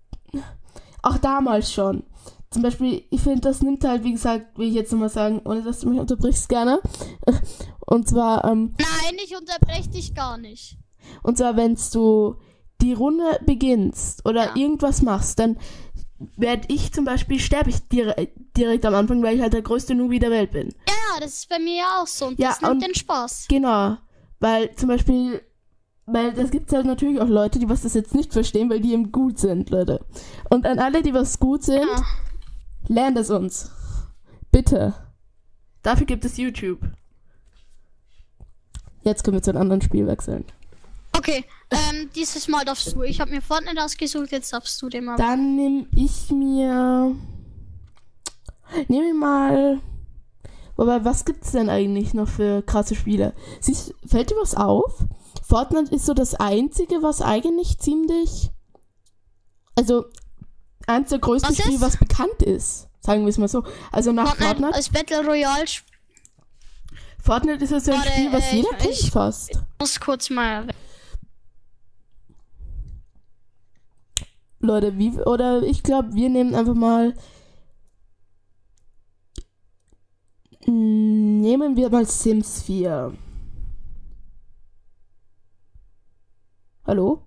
auch 1.04 1.18
damals 1.18 1.72
schon. 1.72 2.04
Zum 2.52 2.64
Beispiel, 2.64 3.06
ich 3.10 3.22
finde, 3.22 3.42
das 3.42 3.62
nimmt 3.62 3.84
halt, 3.86 4.04
wie 4.04 4.12
gesagt, 4.12 4.58
will 4.58 4.68
ich 4.68 4.74
jetzt 4.74 4.92
nochmal 4.92 5.10
sagen, 5.10 5.42
ohne 5.46 5.62
dass 5.64 5.80
du 5.80 5.90
mich 5.90 6.00
unterbrichst, 6.00 6.50
gerne. 6.50 6.82
Und 7.86 8.08
zwar, 8.10 8.44
ähm, 8.46 8.76
Nein, 8.78 9.18
ich 9.24 9.36
unterbreche 9.38 9.90
dich 9.90 10.14
gar 10.16 10.38
nicht. 10.38 10.78
und 11.24 11.38
zwar, 11.38 11.58
wenn 11.58 11.78
du 11.94 12.36
die 12.82 12.94
Runde 12.94 13.40
beginnst 13.46 14.26
oder 14.26 14.46
Ja. 14.48 14.56
irgendwas 14.56 15.02
machst, 15.02 15.40
dann 15.40 15.58
werde 16.38 16.64
ich 16.68 16.92
zum 16.94 17.06
Beispiel, 17.06 17.40
sterbe 17.40 17.70
ich 17.70 17.88
direkt, 17.88 18.58
direkt 18.58 18.86
am 18.86 18.96
Anfang, 18.96 19.22
weil 19.24 19.36
ich 19.36 19.42
halt 19.42 19.54
der 19.54 19.62
größte 19.62 19.96
Nubi 19.96 20.20
der 20.20 20.32
Welt 20.32 20.52
bin. 20.52 20.70
Ja, 20.88 20.94
ja, 21.16 21.20
das 21.22 21.34
ist 21.34 21.50
bei 21.50 21.60
mir 21.60 21.76
ja 21.78 22.02
auch 22.02 22.08
so 22.08 22.28
und 22.28 22.40
Ja, 22.40 22.50
das 22.50 22.62
nimmt 22.62 22.74
und- 22.74 22.84
den 22.84 22.96
Spaß. 22.96 23.48
Genau, 23.50 23.98
weil 24.40 24.76
zum 24.76 24.90
Beispiel, 24.90 25.42
weil 26.06 26.34
das 26.34 26.52
gibt 26.52 26.72
halt 26.74 26.86
natürlich 26.86 27.20
auch 27.22 27.28
Leute, 27.28 27.60
die 27.60 27.70
was 27.70 27.82
das 27.82 27.94
jetzt 27.94 28.14
nicht 28.16 28.34
verstehen, 28.34 28.70
weil 28.70 28.82
die 28.82 28.94
eben 28.94 29.12
gut 29.12 29.40
sind, 29.40 29.70
Leute. 29.70 30.06
Und 30.50 30.66
an 30.66 30.80
alle, 30.80 31.02
die 31.02 31.14
was 31.14 31.40
gut 31.40 31.64
sind, 31.64 31.82
Ja. 31.82 32.04
lernt 32.88 33.18
es 33.18 33.30
uns. 33.30 33.72
Bitte. 34.52 34.94
Dafür 35.84 36.06
gibt 36.06 36.26
es 36.26 36.38
YouTube. 36.38 36.80
Jetzt 39.04 39.24
können 39.24 39.38
wir 39.38 39.42
zu 39.42 39.52
einem 39.52 39.62
anderen 39.62 39.82
Spiel 39.82 40.06
wechseln. 40.08 40.46
Okay, 41.22 41.46
ähm, 41.70 42.10
dieses 42.16 42.48
Mal 42.48 42.66
darfst 42.66 42.94
du. 42.96 43.04
Ich 43.04 43.20
habe 43.22 43.30
mir 43.32 43.42
Fortnite 43.42 43.84
ausgesucht, 43.84 44.32
jetzt 44.32 44.52
darfst 44.54 44.82
du 44.82 44.90
den 44.90 45.06
mal. 45.06 45.18
Dann 45.18 45.56
nehme 45.56 45.86
ich 45.96 46.32
mir. 46.32 47.16
Nehme 48.88 49.08
ich 49.10 49.14
mal. 49.14 49.80
Wobei, 50.78 51.06
was 51.06 51.26
gibt's 51.26 51.52
denn 51.52 51.70
eigentlich 51.70 52.14
noch 52.16 52.28
für 52.28 52.64
krasse 52.64 52.96
Spiele? 52.96 53.34
Siehst, 53.60 53.94
fällt 54.06 54.32
dir 54.32 54.36
was 54.42 54.56
auf? 54.56 55.04
Fortnite 55.48 55.94
ist 55.94 56.06
so 56.06 56.14
das 56.14 56.34
einzige, 56.34 57.04
was 57.04 57.22
eigentlich 57.22 57.78
ziemlich. 57.78 58.50
Also, 59.76 60.06
eins 60.88 61.10
der 61.10 61.20
größten 61.20 61.52
Was 61.56 61.64
Spiele, 61.64 61.82
was 61.82 61.98
bekannt 61.98 62.42
ist. 62.42 62.88
Sagen 63.02 63.22
wir 63.24 63.30
es 63.30 63.38
mal 63.38 63.48
so. 63.48 63.64
Also 63.92 64.12
nach 64.12 64.30
Fortnite, 64.30 64.48
Fortnite. 64.56 64.76
als 64.76 64.90
Battle 64.90 65.26
Royale 65.26 65.64
Sp- 65.70 65.86
Fortnite 67.22 67.64
ist 67.64 67.70
ja 67.72 67.80
so 67.80 67.92
ein 67.92 67.98
Warte, 68.00 68.12
Spiel, 68.12 68.32
was 68.34 68.44
äh, 68.52 68.56
jeder 68.56 68.70
ich- 68.72 68.78
kennt 68.80 68.94
ich- 69.00 69.12
fast. 69.12 69.60
muss 69.80 70.00
kurz 70.00 70.30
mal. 70.32 70.68
Leute, 74.62 74.98
wie, 74.98 75.12
oder 75.22 75.64
ich 75.64 75.84
glaube, 75.84 76.14
wir 76.14 76.30
nehmen 76.30 76.54
einfach 76.56 76.76
mal. 76.76 77.16
Nehmen 80.66 81.76
wir 81.76 81.90
mal 81.90 82.06
Sims 82.06 82.62
4. 82.62 83.14
Hallo? 86.86 87.24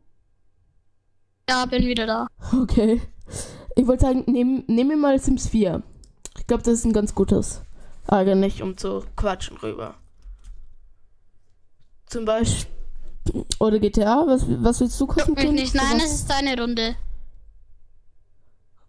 Ja, 1.49 1.67
bin 1.67 1.85
wieder 1.85 2.07
da. 2.07 2.27
Okay. 2.53 3.03
Ich 3.77 3.87
wollte 3.89 4.03
sagen, 4.03 4.25
nehmen 4.27 4.65
nehmen 4.69 4.91
wir 4.91 4.97
mal 4.97 5.19
Sims 5.19 5.49
4. 5.49 5.83
Ich 6.39 6.47
glaube, 6.47 6.63
das 6.63 6.75
ist 6.75 6.85
ein 6.85 6.93
ganz 6.93 7.15
gutes. 7.15 7.63
Eigentlich, 8.07 8.63
um 8.63 8.77
zu 8.77 9.03
quatschen 9.17 9.57
rüber. 9.57 9.95
Zum 12.07 12.25
Beispiel. 12.25 12.73
Oder 13.59 13.79
GTA? 13.81 14.27
Was, 14.27 14.45
was 14.63 14.81
willst 14.81 15.01
du 15.01 15.07
Kind? 15.07 15.55
nicht. 15.55 15.75
Nein, 15.75 15.97
es 15.97 16.15
ist 16.15 16.31
deine 16.31 16.61
Runde. 16.61 16.97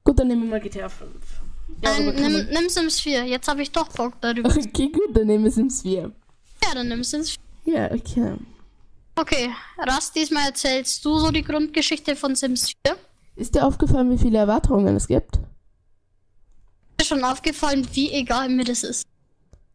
Gut, 0.05 0.19
dann 0.19 0.27
nehmen 0.27 0.43
wir 0.43 0.51
mal 0.51 0.59
GTA 0.61 0.87
5. 0.87 1.09
Ja, 1.81 1.91
kann 1.91 2.31
nimm, 2.31 2.47
nimm 2.51 2.69
Sims 2.69 2.99
4. 3.01 3.25
Jetzt 3.25 3.47
habe 3.47 3.63
ich 3.63 3.71
doch 3.71 3.89
Bock 3.89 4.13
darüber. 4.21 4.49
Okay, 4.55 4.89
gut, 4.89 5.09
dann 5.15 5.25
nehmen 5.27 5.43
wir 5.43 5.51
Sims 5.51 5.81
4. 5.81 6.11
ja, 6.63 6.73
dann 6.73 6.87
nimm 6.87 7.03
Sims 7.03 7.35
4. 7.65 7.73
Ja, 7.73 7.91
okay. 7.91 8.35
Okay, 9.15 9.49
Rast, 9.79 10.15
diesmal 10.15 10.47
erzählst 10.47 11.03
du 11.03 11.17
so 11.17 11.31
die 11.31 11.41
Grundgeschichte 11.41 12.15
von 12.15 12.35
Sims 12.35 12.71
4. 12.85 12.95
Ist 13.35 13.55
dir 13.55 13.65
aufgefallen, 13.65 14.11
wie 14.11 14.17
viele 14.17 14.37
Erweiterungen 14.37 14.95
es 14.95 15.07
gibt? 15.07 15.39
Ist 16.99 17.07
schon 17.07 17.23
aufgefallen, 17.23 17.87
wie 17.93 18.11
egal 18.11 18.49
mir 18.49 18.63
das 18.63 18.83
ist. 18.83 19.05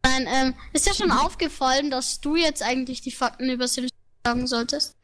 Nein, 0.03 0.27
ähm, 0.27 0.53
ist 0.73 0.87
dir 0.87 0.93
schon 0.93 1.11
aufgefallen, 1.11 1.91
dass 1.91 2.21
du 2.21 2.35
jetzt 2.37 2.63
eigentlich 2.63 3.01
die 3.01 3.11
Fakten 3.11 3.49
über 3.49 3.67
Sims 3.67 3.89
sagen 4.25 4.47
solltest? 4.47 4.95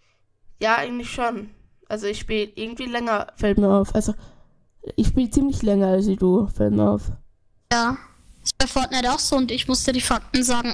Ja, 0.62 0.78
eigentlich 0.78 1.12
schon. 1.12 1.50
Also 1.90 2.08
ich 2.08 2.20
spiele 2.20 2.52
irgendwie 2.56 2.86
länger, 2.86 3.28
fällt 3.36 3.58
mir 3.58 3.70
auf. 3.70 3.94
Also 3.94 4.14
ich 4.96 5.08
spiele 5.08 5.30
ziemlich 5.30 5.62
länger 5.64 5.88
als 5.88 6.06
du, 6.06 6.48
fällt 6.48 6.74
mir 6.74 6.90
auf. 6.90 7.12
Ja. 7.72 7.98
Ist 8.44 8.58
bei 8.58 8.68
Fortnite 8.68 9.12
auch 9.12 9.20
so 9.20 9.36
und 9.36 9.52
ich 9.52 9.68
musste 9.68 9.92
die 9.92 10.02
Fakten 10.02 10.44
sagen. 10.44 10.74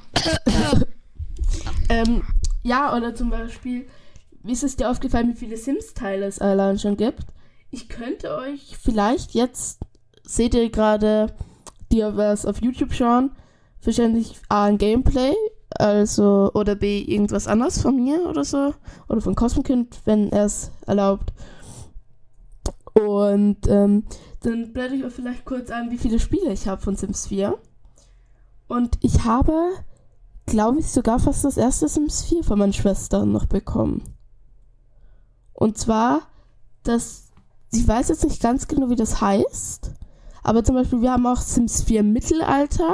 ähm, 1.90 2.24
ja, 2.62 2.96
oder 2.96 3.16
zum 3.16 3.30
Beispiel, 3.30 3.88
wie 4.44 4.52
ist 4.52 4.64
es 4.64 4.76
dir 4.76 4.90
aufgefallen, 4.90 5.30
wie 5.30 5.38
viele 5.38 5.58
Sims-Teile 5.58 6.26
es 6.26 6.40
allein 6.40 6.78
schon 6.78 6.98
gibt? 6.98 7.26
Ich 7.72 7.90
könnte 7.90 8.36
euch 8.36 8.78
vielleicht 8.80 9.34
jetzt, 9.34 9.80
seht 10.24 10.54
ihr 10.54 10.70
gerade, 10.70 11.34
die 11.92 12.02
was 12.02 12.46
auf 12.46 12.62
YouTube 12.62 12.94
schauen, 12.94 13.32
wahrscheinlich 13.84 14.40
A 14.50 14.66
ein 14.66 14.78
Gameplay, 14.78 15.34
also 15.72 16.52
oder 16.54 16.76
B 16.76 17.02
irgendwas 17.02 17.48
anderes 17.48 17.82
von 17.82 17.96
mir 17.96 18.28
oder 18.28 18.44
so 18.44 18.74
oder 19.10 19.22
von 19.22 19.36
Cosmokind, 19.36 20.02
wenn 20.06 20.32
er 20.32 20.46
es 20.46 20.72
erlaubt. 20.86 21.34
Und 22.94 23.68
ähm, 23.68 24.06
dann 24.42 24.74
blende 24.74 24.98
ich 24.98 25.04
euch 25.04 25.14
vielleicht 25.14 25.46
kurz 25.46 25.72
an, 25.72 25.90
wie 25.90 25.98
viele 25.98 26.20
Spiele 26.20 26.52
ich 26.52 26.68
habe 26.68 26.82
von 26.82 26.96
Sims 26.96 27.28
4. 27.28 27.58
Und 28.68 28.98
ich 29.02 29.24
habe, 29.24 29.72
glaube 30.46 30.80
ich, 30.80 30.92
sogar 30.92 31.20
fast 31.20 31.44
das 31.46 31.58
erste 31.58 31.88
Sims 31.88 32.24
4 32.24 32.44
von 32.44 32.60
meinen 32.60 32.74
Schwestern 32.74 33.32
noch 33.32 33.46
bekommen. 33.46 34.04
Und 35.54 35.78
zwar, 35.78 36.24
das, 36.84 37.32
ich 37.72 37.88
weiß 37.88 38.10
jetzt 38.10 38.24
nicht 38.24 38.42
ganz 38.42 38.68
genau, 38.68 38.90
wie 38.90 38.96
das 38.96 39.22
heißt, 39.22 39.92
aber 40.44 40.64
zum 40.64 40.76
Beispiel, 40.76 41.02
wir 41.02 41.14
haben 41.14 41.26
auch 41.26 41.40
Sims 41.40 41.84
4 41.84 42.04
Mittelalter 42.04 42.94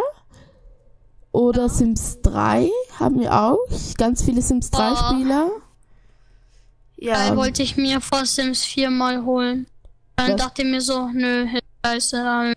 oder 1.31 1.63
ja. 1.63 1.69
Sims 1.69 2.21
3 2.21 2.69
haben 2.99 3.19
wir 3.19 3.33
auch. 3.33 3.57
Ganz 3.97 4.23
viele 4.23 4.41
Sims 4.41 4.69
3 4.71 4.91
oh. 4.91 4.95
Spieler. 4.95 5.49
Ja. 6.97 7.29
Da 7.29 7.35
wollte 7.35 7.63
ich 7.63 7.75
mir 7.75 8.01
vor 8.01 8.25
Sims 8.25 8.63
4 8.65 8.89
mal 8.91 9.23
holen. 9.25 9.67
Dann 10.19 10.33
Was? 10.33 10.35
dachte 10.35 10.63
ich 10.63 10.67
mir 10.67 10.81
so, 10.81 11.07
nö, 11.13 11.47
scheiße. 11.85 12.53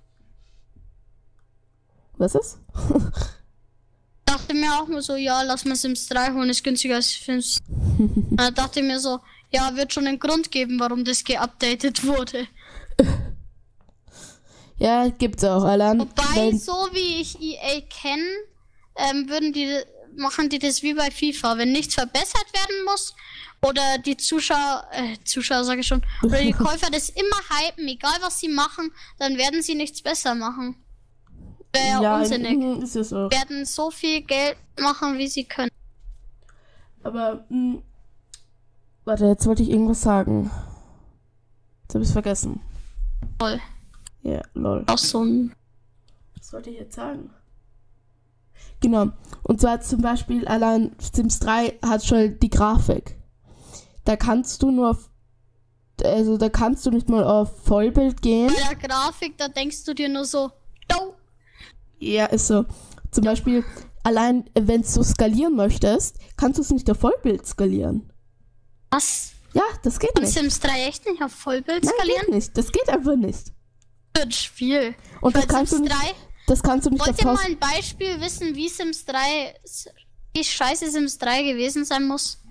Was 2.18 2.34
ist? 2.34 2.58
dachte 4.24 4.54
mir 4.54 4.80
auch 4.80 4.88
nur 4.88 5.00
so, 5.00 5.14
ja, 5.14 5.42
lass 5.42 5.64
mal 5.64 5.76
Sims 5.76 6.08
3 6.08 6.32
holen, 6.32 6.50
ist 6.50 6.64
günstiger 6.64 6.96
als 6.96 7.12
Sims. 7.24 7.58
Dann 8.32 8.52
dachte 8.52 8.80
ich 8.80 8.86
mir 8.86 8.98
so, 8.98 9.20
ja, 9.50 9.76
wird 9.76 9.92
schon 9.92 10.08
einen 10.08 10.18
Grund 10.18 10.50
geben, 10.50 10.80
warum 10.80 11.04
das 11.04 11.22
geupdatet 11.22 12.04
wurde. 12.04 12.48
Ja, 14.78 15.08
gibt's 15.10 15.44
auch, 15.44 15.62
Alan. 15.62 16.00
Wobei, 16.00 16.56
so 16.56 16.88
wie 16.92 17.20
ich 17.20 17.40
EA 17.40 17.80
kenne, 17.82 18.26
ähm, 18.96 19.28
würden 19.28 19.52
die, 19.52 19.72
machen 20.16 20.48
die 20.48 20.58
das 20.58 20.82
wie 20.82 20.94
bei 20.94 21.12
FIFA. 21.12 21.58
Wenn 21.58 21.70
nichts 21.70 21.94
verbessert 21.94 22.46
werden 22.52 22.84
muss 22.86 23.14
oder 23.66 23.98
die 24.04 24.16
Zuschauer, 24.16 24.84
äh, 24.92 25.16
Zuschauer 25.24 25.64
sage 25.64 25.80
ich 25.80 25.86
schon, 25.86 26.02
oder 26.22 26.40
die 26.40 26.52
Käufer 26.52 26.90
das 26.90 27.08
immer 27.10 27.36
hypen, 27.48 27.86
egal 27.88 28.16
was 28.20 28.40
sie 28.40 28.48
machen, 28.48 28.92
dann 29.18 29.36
werden 29.38 29.62
sie 29.62 29.74
nichts 29.74 30.02
besser 30.02 30.34
machen. 30.34 30.76
Wäre 31.72 32.02
ja 32.02 32.18
unsinnig. 32.18 32.82
Ist 32.82 32.96
es 32.96 33.12
auch. 33.12 33.30
Werden 33.30 33.64
so 33.64 33.90
viel 33.90 34.22
Geld 34.22 34.56
machen, 34.78 35.16
wie 35.16 35.28
sie 35.28 35.44
können. 35.44 35.70
Aber, 37.02 37.46
mh, 37.48 37.74
hm, 37.74 37.82
warte, 39.04 39.26
jetzt 39.26 39.46
wollte 39.46 39.62
ich 39.62 39.70
irgendwas 39.70 40.02
sagen. 40.02 40.50
Jetzt 41.82 41.94
habe 41.94 42.02
ich 42.02 42.08
es 42.08 42.12
vergessen. 42.12 42.60
Lol. 43.40 43.60
Ja, 44.22 44.42
lol. 44.54 44.84
Auch 44.86 44.98
so 44.98 45.24
ein. 45.24 45.54
Was 46.36 46.52
wollte 46.52 46.70
ich 46.70 46.78
jetzt 46.78 46.94
sagen? 46.94 47.30
Genau. 48.80 49.08
Und 49.42 49.60
zwar 49.60 49.80
zum 49.80 50.02
Beispiel 50.02 50.46
allein 50.46 50.94
Sims 50.98 51.38
3 51.40 51.78
hat 51.82 52.04
schon 52.04 52.38
die 52.38 52.50
Grafik. 52.50 53.16
Da 54.04 54.16
kannst 54.16 54.62
du 54.62 54.70
nur 54.70 54.90
auf, 54.90 55.10
also 56.02 56.36
da 56.36 56.48
kannst 56.48 56.84
du 56.86 56.90
nicht 56.90 57.08
mal 57.08 57.24
auf 57.24 57.64
Vollbild 57.64 58.22
gehen. 58.22 58.52
Bei 58.52 58.74
der 58.74 58.88
Grafik, 58.88 59.38
da 59.38 59.48
denkst 59.48 59.84
du 59.84 59.94
dir 59.94 60.08
nur 60.08 60.24
so, 60.24 60.50
no. 60.90 61.14
Ja, 61.98 62.26
ist 62.26 62.48
so. 62.48 62.64
Zum 63.10 63.24
Beispiel, 63.24 63.64
allein 64.02 64.50
wenn 64.54 64.82
du 64.82 65.02
skalieren 65.04 65.54
möchtest, 65.54 66.16
kannst 66.36 66.58
du 66.58 66.62
es 66.62 66.70
nicht 66.70 66.90
auf 66.90 66.98
Vollbild 66.98 67.46
skalieren. 67.46 68.12
Was? 68.90 69.32
Ja, 69.52 69.62
das 69.82 69.98
geht 69.98 70.16
Und 70.16 70.22
nicht. 70.22 70.34
Sims 70.34 70.60
3 70.60 70.86
echt 70.86 71.06
nicht 71.06 71.22
auf 71.22 71.32
Vollbild 71.32 71.84
skalieren? 71.84 72.08
Nein, 72.08 72.26
geht 72.26 72.34
nicht. 72.34 72.58
Das 72.58 72.72
geht 72.72 72.88
einfach 72.88 73.16
nicht. 73.16 73.52
Wird 74.16 74.34
Spiel. 74.34 74.94
Und 75.20 75.36
das 75.36 75.46
kannst 75.46 75.72
Sims 75.72 75.88
du 75.88 75.94
nicht, 75.94 76.02
3 76.02 76.14
das 76.46 76.62
kannst 76.62 76.86
du 76.86 76.90
nicht 76.90 77.06
Wollt 77.06 77.18
ihr 77.18 77.24
mal 77.24 77.38
ein 77.46 77.58
Beispiel 77.58 78.20
wissen, 78.20 78.54
wie 78.54 78.68
Sims 78.68 79.04
3, 79.04 79.54
wie 80.34 80.44
scheiße 80.44 80.90
Sims 80.90 81.18
3 81.18 81.44
gewesen 81.44 81.84
sein 81.84 82.06
muss? 82.06 82.41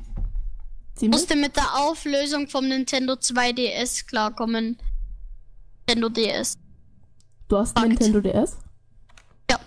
Sie 1.01 1.09
musste 1.09 1.35
mit 1.35 1.55
der 1.55 1.65
Auflösung 1.77 2.47
vom 2.47 2.67
Nintendo 2.67 3.13
2DS 3.13 4.05
klarkommen. 4.05 4.77
Nintendo 5.87 6.09
DS. 6.09 6.59
Du 7.47 7.57
hast 7.57 7.75
Fakt. 7.75 7.89
Nintendo 7.89 8.21
DS? 8.21 8.55
Ja. 9.49 9.59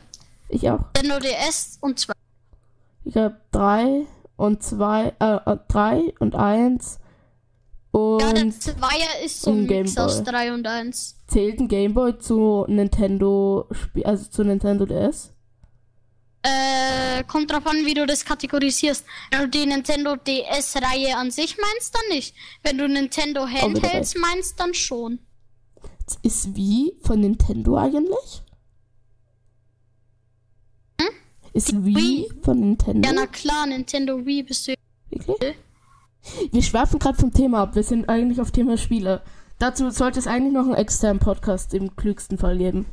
Ich 0.48 0.70
auch. 0.70 0.78
Nintendo 0.94 1.18
DS 1.18 1.78
und 1.80 1.98
2. 1.98 2.12
Ich 3.04 3.16
habe 3.16 3.36
3 3.50 4.06
und 4.36 4.62
2, 4.62 5.12
äh, 5.18 5.56
3 5.66 5.98
äh, 5.98 6.12
und 6.20 6.36
1 6.36 7.00
und 7.90 8.22
ja, 8.22 8.32
der 8.32 8.50
Zweier 8.50 9.24
ist 9.24 9.42
so 9.42 9.50
ein 9.50 9.66
Mix 9.66 9.98
aus 9.98 10.22
3 10.22 10.54
und 10.54 10.66
1. 10.68 11.16
Zählt 11.26 11.58
ein 11.58 11.66
Gameboy 11.66 12.16
zu 12.18 12.64
Nintendo, 12.68 13.68
also 14.04 14.30
zu 14.30 14.44
Nintendo 14.44 14.86
DS? 14.86 15.33
Äh, 16.46 17.24
kommt 17.24 17.50
drauf 17.50 17.66
an, 17.66 17.86
wie 17.86 17.94
du 17.94 18.04
das 18.04 18.26
kategorisierst. 18.26 19.06
Wenn 19.30 19.40
du 19.40 19.48
die 19.48 19.64
Nintendo 19.64 20.14
DS-Reihe 20.16 21.16
an 21.16 21.30
sich 21.30 21.56
meinst, 21.56 21.94
dann 21.94 22.02
nicht. 22.10 22.34
Wenn 22.62 22.76
du 22.76 22.86
Nintendo 22.86 23.46
Handhelds 23.46 24.14
meinst, 24.14 24.60
dann 24.60 24.74
schon. 24.74 25.20
Ist 26.22 26.54
wie 26.54 26.92
von 27.00 27.20
Nintendo 27.20 27.78
eigentlich? 27.78 28.42
Hm? 31.00 31.08
Ist 31.54 31.72
wie 31.82 31.96
Wii 31.96 32.28
von 32.42 32.60
Nintendo? 32.60 33.08
Ja, 33.08 33.14
na 33.14 33.26
klar, 33.26 33.66
Nintendo 33.66 34.26
Wii 34.26 34.42
bist 34.42 34.68
du. 34.68 34.74
Wirklich? 35.10 35.56
Wir 36.52 36.62
schwerfen 36.62 36.98
gerade 36.98 37.18
vom 37.18 37.32
Thema 37.32 37.62
ab. 37.62 37.74
Wir 37.74 37.82
sind 37.82 38.10
eigentlich 38.10 38.40
auf 38.42 38.50
Thema 38.50 38.76
Spiele. 38.76 39.22
Dazu 39.58 39.88
sollte 39.90 40.18
es 40.18 40.26
eigentlich 40.26 40.52
noch 40.52 40.64
einen 40.64 40.74
externen 40.74 41.20
Podcast 41.20 41.72
im 41.72 41.96
klügsten 41.96 42.36
Fall 42.36 42.58
geben. 42.58 42.84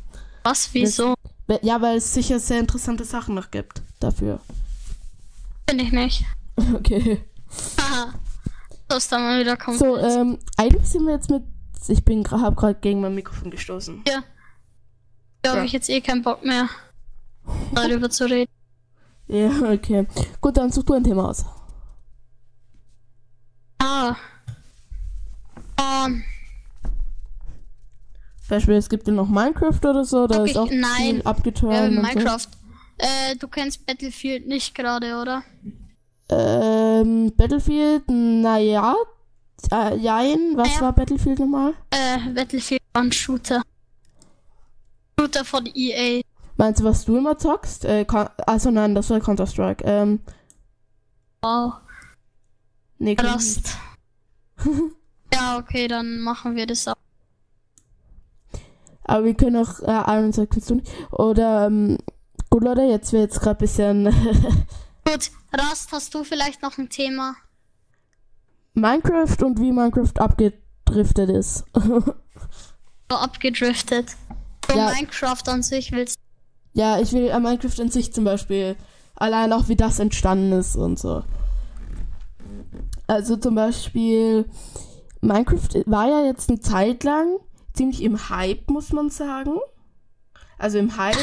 Was? 0.44 0.70
Wieso? 0.74 1.16
Das, 1.22 1.31
ja, 1.62 1.82
weil 1.82 1.98
es 1.98 2.14
sicher 2.14 2.40
sehr 2.40 2.60
interessante 2.60 3.04
Sachen 3.04 3.36
noch 3.36 3.52
gibt 3.52 3.82
dafür. 4.00 4.40
Finde 5.70 5.84
ich 5.84 5.92
nicht. 5.92 6.26
Okay. 6.76 7.24
Haha. 7.80 8.14
So 8.90 8.98
ist 8.98 9.12
dann 9.12 9.24
mal 9.24 9.40
wieder 9.40 9.58
kommen. 9.58 9.80
So, 9.80 9.98
ähm, 9.98 10.38
eigentlich 10.58 10.88
sind 10.88 11.06
wir 11.06 11.14
jetzt 11.14 11.30
mit. 11.30 11.44
Ich 11.88 12.06
bin 12.06 12.24
habe 12.30 12.56
gerade 12.56 12.80
gegen 12.80 13.02
mein 13.02 13.16
Mikrofon 13.16 13.50
gestoßen. 13.50 14.04
Ja. 14.08 14.22
Da 15.42 15.50
ja. 15.50 15.56
habe 15.56 15.66
ich 15.66 15.72
jetzt 15.72 15.90
eh 15.90 16.02
keinen 16.02 16.22
Bock 16.22 16.46
mehr, 16.46 16.70
darüber 17.74 18.10
zu 18.10 18.26
reden. 18.26 18.52
Ja, 19.28 19.50
okay. 19.72 20.06
Gut, 20.40 20.58
dann 20.58 20.72
such 20.72 20.84
du 20.84 20.94
ein 20.94 21.04
Thema 21.04 21.30
aus. 21.30 21.46
Ah. 23.80 24.16
Ähm. 25.80 26.24
Beispiel, 28.48 28.76
es 28.76 28.90
gibt 28.90 29.08
ja 29.08 29.14
noch 29.14 29.28
Minecraft 29.28 29.80
oder 29.84 30.04
so, 30.04 30.28
da 30.28 30.42
okay, 30.42 30.52
ist 30.52 30.58
auch 30.58 30.70
nein. 30.70 30.98
viel 30.98 31.22
abgeturnt. 31.24 31.76
Ja, 31.76 32.02
Minecraft. 32.02 32.40
So. 32.40 32.50
Äh, 32.98 33.36
du 33.36 33.48
kennst 33.48 33.86
Battlefield 33.86 34.48
nicht 34.48 34.76
gerade, 34.76 35.20
oder? 35.20 35.44
Ähm, 36.30 37.34
Battlefield, 37.36 38.04
naja. 38.08 38.96
Äh, 39.72 39.96
jein, 39.98 40.54
was 40.56 40.70
naja. 40.70 40.82
war 40.82 40.94
Battlefield 40.94 41.40
nochmal? 41.40 41.74
Äh, 41.92 42.20
Battlefield 42.34 42.82
war 42.94 43.04
ein 43.04 43.12
Shooter. 43.12 43.62
Shooter 45.20 45.46
von 45.46 45.70
EA. 45.74 46.22
Meinst 46.58 46.82
du, 46.82 46.86
was 46.86 47.06
du 47.06 47.18
immer 47.18 47.38
zockst? 47.38 47.86
Äh, 47.86 48.06
also 48.46 48.72
nein, 48.72 48.96
das 48.96 49.10
war 49.10 49.20
Counter-Strike. 49.20 49.84
Ähm. 49.86 50.20
Wow. 51.42 51.74
Nee, 53.00 53.18
Rust. 53.20 53.76
ja, 55.34 55.58
okay, 55.58 55.88
dann 55.88 56.20
machen 56.20 56.56
wir 56.56 56.68
das 56.68 56.88
auch. 56.88 56.96
Aber 59.04 59.26
wir 59.26 59.34
können 59.34 59.58
auch 59.58 59.80
äh, 59.82 60.32
Tag 60.32 60.50
du 60.52 60.76
nicht. 60.76 60.92
Oder 61.12 61.68
ähm, 61.68 61.98
gut 62.50 62.64
Leute, 62.64 62.82
jetzt 62.84 63.14
wird 63.14 63.32
es 63.32 63.40
gerade 63.40 63.58
ein 63.58 63.60
bisschen. 63.60 64.04
gut, 65.06 65.32
Rust, 65.54 65.92
hast 65.92 66.14
du 66.14 66.24
vielleicht 66.24 66.62
noch 66.62 66.78
ein 66.78 66.90
Thema? 66.90 67.36
Minecraft 68.74 69.44
und 69.44 69.60
wie 69.60 69.72
Minecraft 69.72 70.14
abgedriftet 70.18 71.30
ist. 71.30 71.66
so 71.76 73.18
abgedriftet. 73.18 74.16
So 74.70 74.78
ja. 74.78 74.92
Minecraft 74.94 75.48
an 75.48 75.64
sich 75.64 75.92
willst 75.92 76.18
Ja, 76.74 77.00
ich 77.00 77.12
will 77.12 77.32
an 77.32 77.44
Minecraft 77.44 77.82
an 77.82 77.90
sich 77.90 78.14
zum 78.14 78.24
Beispiel. 78.24 78.76
Allein 79.16 79.52
auch 79.54 79.68
wie 79.68 79.76
das 79.76 80.00
entstanden 80.00 80.54
ist 80.54 80.76
und 80.76 80.98
so. 80.98 81.24
Also 83.08 83.36
zum 83.36 83.56
Beispiel, 83.56 84.46
Minecraft 85.20 85.84
war 85.86 86.08
ja 86.08 86.26
jetzt 86.26 86.50
eine 86.50 86.60
Zeit 86.60 87.04
lang 87.04 87.40
ziemlich 87.74 88.02
im 88.02 88.30
Hype, 88.30 88.70
muss 88.70 88.92
man 88.92 89.10
sagen. 89.10 89.58
Also 90.58 90.78
im 90.78 90.96
Hype 90.98 91.18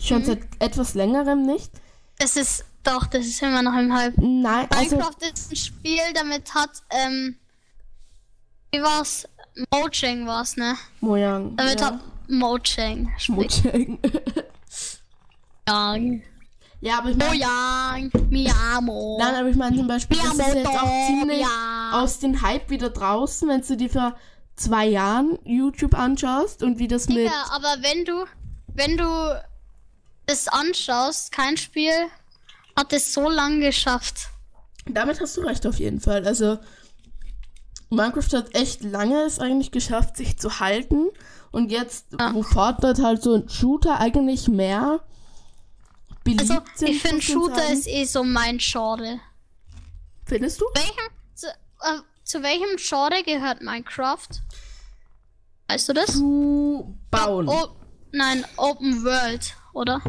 schon 0.00 0.20
mhm. 0.20 0.24
seit 0.24 0.40
etwas 0.60 0.94
längerem 0.94 1.42
nicht. 1.42 1.72
Das 2.18 2.36
ist 2.36 2.64
doch, 2.84 3.06
das 3.06 3.26
ist 3.26 3.42
immer 3.42 3.62
noch 3.62 3.76
im 3.76 3.92
Halb. 3.92 4.14
Nein, 4.18 4.66
also 4.70 4.96
Minecraft 4.96 5.16
ist 5.32 5.50
ein 5.50 5.56
Spiel, 5.56 6.00
damit 6.14 6.54
hat, 6.54 6.70
ähm, 6.90 7.36
wie 8.72 8.82
war's? 8.82 9.26
Mojang 9.72 10.26
war's, 10.26 10.56
ne? 10.56 10.76
Mojang. 11.00 11.56
Damit 11.56 11.80
ja. 11.80 11.86
hat 11.86 12.00
Mojang. 12.28 13.10
Mojang. 13.28 13.98
Mojang. 15.68 16.22
ja, 16.80 16.98
aber 16.98 17.10
ich 17.10 17.16
meine, 17.16 17.30
Mojang. 17.30 19.18
Nein, 19.18 19.34
aber 19.34 19.48
ich 19.48 19.56
meine 19.56 19.76
zum 19.76 19.88
Beispiel, 19.88 20.18
das 20.18 20.34
ist 20.34 20.54
jetzt 20.54 20.66
auch 20.66 21.06
ziemlich 21.06 21.40
Ja. 21.40 21.90
aus 21.94 22.18
dem 22.18 22.42
Hype 22.42 22.68
wieder 22.70 22.90
draußen, 22.90 23.48
wenn 23.48 23.62
du 23.62 23.76
dir 23.76 23.90
vor 23.90 24.14
zwei 24.56 24.86
Jahren 24.86 25.38
YouTube 25.44 25.94
anschaust 25.94 26.62
und 26.62 26.78
wie 26.78 26.88
das 26.88 27.08
mit 27.08 27.24
Ja, 27.26 27.44
aber 27.52 27.76
wenn 27.82 28.04
du, 28.04 28.24
wenn 28.68 28.96
du 28.96 29.42
es 30.26 30.48
anschaust, 30.48 31.32
kein 31.32 31.56
Spiel 31.56 31.92
hat 32.76 32.92
es 32.92 33.12
so 33.12 33.28
lang 33.28 33.60
geschafft. 33.60 34.28
Damit 34.86 35.20
hast 35.20 35.36
du 35.36 35.42
recht 35.42 35.66
auf 35.66 35.78
jeden 35.78 36.00
Fall. 36.00 36.26
Also 36.26 36.58
Minecraft 37.90 38.32
hat 38.32 38.54
echt 38.54 38.82
lange 38.82 39.22
es 39.22 39.38
eigentlich 39.38 39.70
geschafft, 39.70 40.16
sich 40.16 40.38
zu 40.38 40.60
halten. 40.60 41.08
Und 41.52 41.70
jetzt, 41.70 42.06
Ja. 42.18 42.34
wo 42.34 42.42
Fortnite 42.42 43.02
halt 43.02 43.22
so 43.22 43.34
ein 43.34 43.48
Shooter 43.48 44.00
eigentlich 44.00 44.48
mehr 44.48 45.00
beliebt 46.24 46.40
Also, 46.42 46.54
sind, 46.74 46.88
ich 46.88 47.00
finde 47.00 47.22
Shooter 47.22 47.54
sagen. 47.56 47.72
ist 47.74 47.86
eh 47.86 48.04
so 48.04 48.24
mein 48.24 48.58
Genre. 48.58 49.20
Findest 50.26 50.60
du? 50.60 50.64
Welchem, 50.74 51.12
zu, 51.34 51.46
äh, 51.48 51.98
zu 52.24 52.42
welchem 52.42 52.76
Genre 52.76 53.22
gehört 53.24 53.62
Minecraft? 53.62 54.28
Weißt 55.68 55.88
du 55.88 55.92
das? 55.92 56.12
Zu 56.12 56.96
bauen. 57.10 57.48
Oh, 57.48 57.68
nein, 58.12 58.44
Open 58.56 59.04
World, 59.04 59.54
oder? 59.72 60.00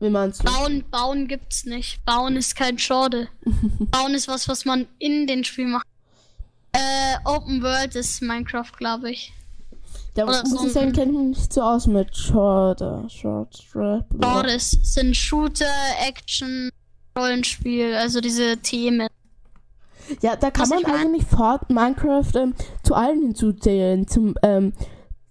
Wie 0.00 0.10
meinst 0.10 0.40
du? 0.40 0.44
Bauen, 0.44 0.84
bauen 0.90 1.28
gibt's 1.28 1.64
nicht. 1.64 2.04
Bauen 2.04 2.36
ist 2.36 2.56
kein 2.56 2.76
Genre. 2.76 3.28
bauen 3.90 4.14
ist 4.14 4.28
was, 4.28 4.48
was 4.48 4.64
man 4.64 4.86
in 4.98 5.26
den 5.26 5.44
Spiel 5.44 5.66
macht. 5.66 5.86
Äh, 6.72 7.16
Open 7.24 7.62
World 7.62 7.94
ist 7.94 8.20
Minecraft, 8.20 8.72
glaube 8.76 9.12
ich. 9.12 9.32
Da 10.14 10.24
oder 10.24 10.42
muss 10.46 10.66
ich 10.66 10.72
sagen, 10.72 10.92
kenne 10.92 11.12
mich 11.12 11.38
nicht 11.38 11.52
so 11.52 11.62
aus 11.62 11.86
mit 11.86 12.16
Shorter. 12.16 13.08
Short, 13.08 13.56
Strap. 13.56 14.06
Genres 14.10 14.70
sind 14.82 15.16
Shooter, 15.16 15.66
Action, 16.06 16.70
Rollenspiel, 17.16 17.94
also 17.94 18.20
diese 18.20 18.58
Themen. 18.58 19.08
Ja, 20.22 20.36
da 20.36 20.50
kann 20.50 20.70
Was 20.70 20.82
man 20.82 20.84
eigentlich 20.94 21.24
Fort 21.26 21.70
Minecraft 21.70 22.30
ähm, 22.36 22.54
zu 22.82 22.94
allen 22.94 23.20
hinzuzählen. 23.22 24.06
Zum 24.06 24.34
ähm, 24.42 24.72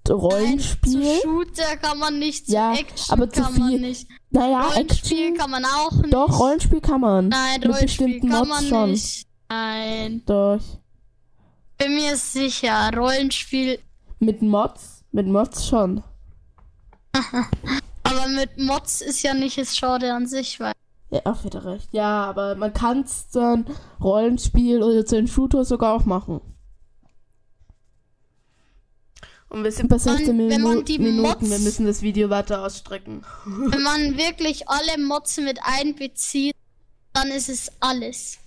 Rollenspiel. 0.10 1.01
Zu 1.01 1.22
Shooter 1.22 1.77
kann 1.77 1.98
man 2.00 2.20
nicht, 2.20 2.48
zu 2.48 2.53
Ja, 2.53 2.74
Action 2.74 3.13
aber 3.13 3.30
zu 3.30 3.42
kann 3.42 3.58
man 3.58 3.70
viel- 3.70 3.80
nicht. 3.82 4.08
naja, 4.32 4.62
Rollenspiel 4.62 5.18
Action. 5.20 5.38
kann 5.38 5.51
man 5.51 5.65
auch 5.65 5.92
nicht. 5.94 6.13
Doch, 6.13 6.39
Rollenspiel 6.39 6.82
kann 6.82 7.01
man. 7.01 7.27
Nein, 7.30 7.60
Mit 7.62 7.70
Rollenspiel 7.70 8.08
bestimmten 8.08 8.30
kann 8.30 8.48
Mods 8.48 8.62
man 8.62 8.70
schon. 8.70 8.92
nicht. 8.92 9.27
Nein, 9.50 10.22
Doch. 10.25 10.60
bin 11.77 11.96
mir 11.96 12.15
sicher. 12.18 12.89
Rollenspiel, 12.96 13.80
Mit 14.20 14.42
Mods? 14.42 15.03
Mit 15.12 15.27
Mods 15.27 15.68
schon. 15.68 16.03
aber 18.03 18.27
mit 18.30 18.58
Mods 18.58 19.01
ist 19.01 19.22
ja 19.24 19.34
nicht 19.34 19.58
das 19.58 19.75
Genre 19.80 20.12
an 20.13 20.27
sich, 20.27 20.60
weil 20.60 20.74
Ja, 21.13 21.22
auch 21.25 21.43
wieder 21.43 21.63
recht. 21.63 21.89
Ja, 21.93 22.25
aber 22.25 22.55
man 22.55 22.74
kann 22.74 23.01
es 23.01 23.27
einem 23.38 23.65
Rollenspiel 24.01 24.82
oder 24.82 25.05
zu 25.05 25.15
einem 25.17 25.27
Shooter 25.27 25.63
sogar 25.63 25.93
auch 25.93 26.05
machen. 26.05 26.41
Und 29.50 29.63
wir 29.63 29.72
sind 29.72 29.88
bei 29.89 30.00
16 30.00 30.36
wenn 30.50 30.62
man 30.62 30.72
Minu 30.74 30.82
die 30.82 30.98
Minuten. 30.98 31.41
Wir 31.41 31.50
Mods- 31.50 31.63
müssen 31.63 31.86
das 31.86 32.01
Video 32.01 32.32
weiter 32.32 32.65
ausstrecken. 32.65 33.24
wenn 33.46 33.84
man 33.84 34.17
wirklich 34.17 34.67
alle 34.67 34.98
Mods 35.03 35.38
mit 35.38 35.60
einbezieht, 35.62 36.55
dann 37.13 37.27
ist 37.29 37.50
es 37.50 37.72
alles. 37.79 38.39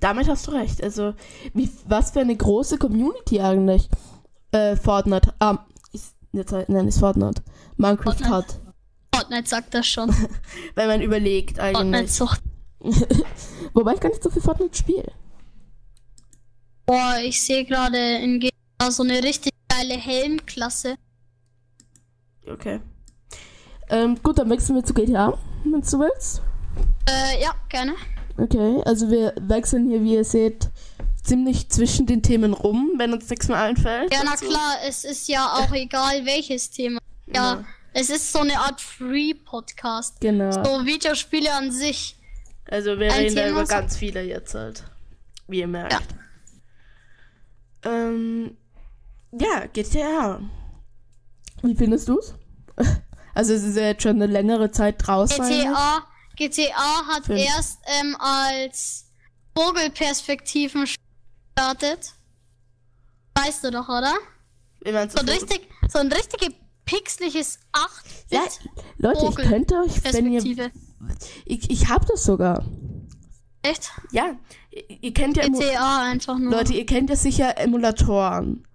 Damit 0.00 0.28
hast 0.28 0.46
du 0.46 0.50
recht. 0.50 0.82
Also, 0.82 1.14
wie, 1.54 1.70
was 1.86 2.10
für 2.10 2.20
eine 2.20 2.36
große 2.36 2.76
Community 2.76 3.40
eigentlich 3.40 3.88
äh, 4.50 4.76
Fortnite, 4.76 5.32
ah, 5.38 5.64
ist, 5.92 6.14
jetzt, 6.32 6.52
nein, 6.68 6.88
ist 6.88 6.98
Fortnite, 6.98 7.42
Minecraft 7.78 8.04
Fortnite. 8.12 8.30
hat. 8.30 8.60
Fortnite 9.22 9.48
sagt 9.48 9.74
das 9.74 9.86
schon. 9.86 10.14
Wenn 10.74 10.88
man 10.88 11.00
überlegt 11.00 11.58
Fortnite 11.58 11.78
eigentlich. 11.78 12.12
sucht. 12.12 12.40
Wobei 13.72 13.94
ich 13.94 14.00
gar 14.00 14.08
nicht 14.08 14.22
so 14.22 14.30
viel 14.30 14.42
Fortnite 14.42 14.76
spiele. 14.76 15.12
Boah, 16.86 17.18
ich 17.22 17.40
sehe 17.40 17.64
gerade 17.64 18.16
in 18.16 18.40
GTA 18.40 18.90
so 18.90 19.04
eine 19.04 19.22
richtig 19.22 19.52
geile 19.68 19.94
Helmklasse. 19.94 20.96
Okay. 22.50 22.80
Ähm, 23.88 24.18
gut, 24.22 24.38
dann 24.38 24.50
wechseln 24.50 24.76
wir 24.76 24.84
zu 24.84 24.94
GTA, 24.94 25.38
wenn 25.64 25.80
du 25.80 25.98
willst. 25.98 26.42
Äh, 27.08 27.40
ja, 27.40 27.54
gerne. 27.68 27.94
Okay, 28.36 28.82
also 28.84 29.10
wir 29.10 29.34
wechseln 29.40 29.88
hier, 29.88 30.02
wie 30.02 30.14
ihr 30.14 30.24
seht, 30.24 30.70
ziemlich 31.22 31.68
zwischen 31.68 32.06
den 32.06 32.22
Themen 32.22 32.52
rum, 32.52 32.92
wenn 32.96 33.12
uns 33.12 33.28
nichts 33.30 33.46
mehr 33.46 33.60
einfällt. 33.60 34.12
Ja, 34.12 34.22
na 34.24 34.32
dazu. 34.32 34.46
klar, 34.46 34.76
es 34.88 35.04
ist 35.04 35.28
ja 35.28 35.52
auch 35.54 35.72
egal 35.72 36.24
welches 36.26 36.70
Thema. 36.70 36.98
Ja, 37.26 37.54
Ja. 37.54 37.64
Es 37.94 38.10
ist 38.10 38.32
so 38.32 38.40
eine 38.40 38.58
Art 38.58 38.80
Free-Podcast. 38.80 40.20
Genau. 40.20 40.50
So 40.64 40.84
Videospiele 40.86 41.52
an 41.52 41.70
sich. 41.70 42.16
Also 42.70 42.98
wir 42.98 43.12
Ein 43.12 43.20
reden 43.20 43.36
da 43.36 43.48
über 43.48 43.66
so- 43.66 43.70
ganz 43.74 43.96
viele 43.96 44.22
jetzt 44.22 44.54
halt. 44.54 44.84
Wie 45.48 45.60
ihr 45.60 45.66
merkt. 45.66 46.02
Ähm, 47.84 48.56
ja, 49.32 49.66
GTA. 49.72 50.40
Wie 51.62 51.74
findest 51.74 52.08
du's? 52.08 52.34
Also 53.34 53.54
es 53.54 53.62
ist 53.62 53.78
ja 53.78 53.84
jetzt 53.84 54.02
schon 54.02 54.16
eine 54.16 54.26
längere 54.26 54.70
Zeit 54.72 54.96
draußen. 55.06 55.38
GTA, 55.48 56.06
GTA 56.36 57.06
hat 57.08 57.24
Fünf. 57.24 57.40
erst 57.40 57.78
ähm, 57.86 58.14
als 58.20 59.06
Vogelperspektiven 59.56 60.84
gestartet. 60.84 62.12
Weißt 63.34 63.64
du 63.64 63.70
doch, 63.70 63.88
oder? 63.88 64.12
Wie 64.82 64.92
meinst 64.92 65.16
So 65.16 65.24
du 65.24 65.32
ein 65.32 65.38
so- 65.38 65.46
richtig, 65.46 65.66
so 65.88 65.98
ein 66.00 66.12
richtiges 66.12 66.52
pixeliges 66.84 67.58
8 67.72 68.04
Ja, 68.30 68.42
Leute, 68.98 69.26
ich 69.30 69.36
könnte 69.36 69.76
euch, 69.80 70.02
wenn 70.12 70.32
ihr... 70.32 70.70
Ich, 71.44 71.70
ich 71.70 71.88
hab 71.88 72.06
das 72.06 72.24
sogar. 72.24 72.64
Echt? 73.62 73.90
Ja, 74.10 74.36
ihr, 74.70 74.84
ihr 75.02 75.14
kennt 75.14 75.36
ja... 75.36 75.46
GTA 75.48 76.02
einfach 76.10 76.38
nur. 76.38 76.50
Leute, 76.52 76.74
ihr 76.74 76.86
kennt 76.86 77.10
ja 77.10 77.16
sicher 77.16 77.58
Emulatoren. 77.58 78.66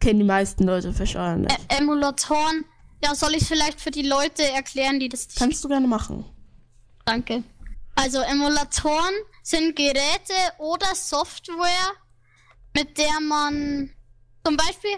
Kennen 0.00 0.18
die 0.20 0.24
meisten 0.26 0.64
Leute 0.64 0.98
wahrscheinlich. 0.98 1.50
Ä- 1.52 1.78
Emulatoren. 1.78 2.64
Ja, 3.02 3.14
soll 3.14 3.34
ich 3.34 3.46
vielleicht 3.46 3.80
für 3.80 3.90
die 3.90 4.02
Leute 4.06 4.42
erklären, 4.50 4.98
die 5.00 5.08
das 5.08 5.28
Kannst 5.34 5.62
du 5.64 5.68
gerne 5.68 5.86
machen. 5.86 6.24
Danke. 7.04 7.42
Also 7.96 8.18
Emulatoren 8.20 9.14
sind 9.42 9.76
Geräte 9.76 10.34
oder 10.58 10.94
Software, 10.94 11.92
mit 12.74 12.96
der 12.98 13.20
man 13.20 13.90
zum 14.44 14.56
Beispiel, 14.56 14.90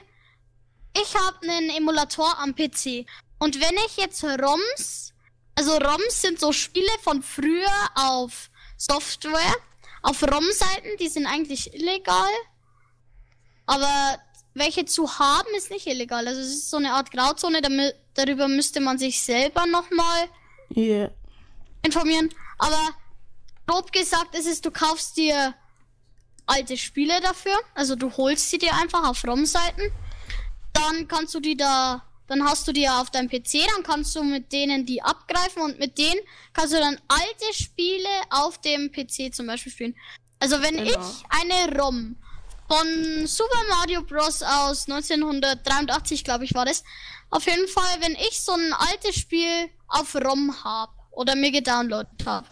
ich 1.02 1.14
habe 1.14 1.48
einen 1.48 1.70
Emulator 1.70 2.38
am 2.38 2.54
PC 2.54 3.06
und 3.38 3.60
wenn 3.60 3.76
ich 3.86 3.96
jetzt 3.96 4.22
ROMs, 4.24 5.12
also 5.54 5.76
ROMs 5.76 6.22
sind 6.22 6.40
so 6.40 6.52
Spiele 6.52 6.90
von 7.02 7.22
früher 7.22 7.90
auf 7.94 8.50
Software, 8.76 9.56
auf 10.02 10.22
ROM-Seiten, 10.22 10.96
die 11.00 11.08
sind 11.08 11.26
eigentlich 11.26 11.74
illegal, 11.74 12.30
aber 13.66 14.18
welche 14.54 14.84
zu 14.86 15.18
haben 15.18 15.48
ist 15.56 15.70
nicht 15.70 15.86
illegal. 15.86 16.26
Also 16.26 16.40
es 16.40 16.48
ist 16.48 16.70
so 16.70 16.78
eine 16.78 16.92
Art 16.92 17.10
Grauzone, 17.10 17.60
damit, 17.60 17.94
darüber 18.14 18.48
müsste 18.48 18.80
man 18.80 18.98
sich 18.98 19.20
selber 19.20 19.66
nochmal 19.66 20.28
Yeah. 20.74 21.10
informieren. 21.82 22.34
Aber 22.58 22.90
grob 23.66 23.92
gesagt 23.92 24.34
ist 24.34 24.46
es, 24.46 24.60
du 24.60 24.70
kaufst 24.70 25.16
dir 25.16 25.54
alte 26.46 26.76
Spiele 26.76 27.20
dafür. 27.20 27.56
Also 27.74 27.96
du 27.96 28.16
holst 28.16 28.50
sie 28.50 28.58
dir 28.58 28.74
einfach 28.74 29.06
auf 29.06 29.22
ROM-Seiten. 29.24 29.92
Dann 30.76 31.08
kannst 31.08 31.34
du 31.34 31.40
die 31.40 31.56
da, 31.56 32.02
dann 32.26 32.44
hast 32.44 32.66
du 32.68 32.72
die 32.72 32.82
ja 32.82 33.00
auf 33.00 33.10
deinem 33.10 33.28
PC, 33.28 33.66
dann 33.74 33.82
kannst 33.82 34.14
du 34.16 34.22
mit 34.22 34.52
denen 34.52 34.84
die 34.86 35.02
abgreifen 35.02 35.62
und 35.62 35.78
mit 35.78 35.96
denen 35.98 36.20
kannst 36.52 36.72
du 36.74 36.78
dann 36.78 37.00
alte 37.08 37.54
Spiele 37.54 38.08
auf 38.30 38.60
dem 38.60 38.90
PC 38.92 39.34
zum 39.34 39.46
Beispiel 39.46 39.72
spielen. 39.72 39.96
Also 40.38 40.60
wenn 40.62 40.76
Genau. 40.76 40.90
ich 40.90 41.24
eine 41.30 41.78
ROM 41.78 42.16
von 42.68 43.26
Super 43.26 43.62
Mario 43.70 44.02
Bros. 44.02 44.42
aus 44.42 44.88
1983, 44.88 46.24
glaube 46.24 46.44
ich, 46.44 46.54
war 46.54 46.64
das. 46.66 46.82
Auf 47.30 47.46
jeden 47.46 47.68
Fall, 47.68 48.00
wenn 48.00 48.12
ich 48.16 48.40
so 48.42 48.52
ein 48.52 48.72
altes 48.72 49.16
Spiel 49.16 49.70
auf 49.88 50.14
ROM 50.14 50.62
habe 50.64 50.92
oder 51.12 51.34
mir 51.36 51.50
gedownloadet 51.52 52.26
habe, 52.26 52.46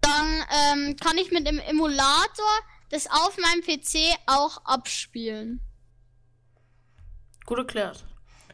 dann 0.00 0.44
ähm, 0.72 0.96
kann 0.96 1.16
ich 1.16 1.30
mit 1.30 1.46
dem 1.46 1.58
Emulator 1.58 2.50
das 2.90 3.06
auf 3.10 3.36
meinem 3.38 3.62
PC 3.62 4.14
auch 4.26 4.58
abspielen. 4.64 5.60
Gut 7.46 7.58
erklärt. 7.58 8.04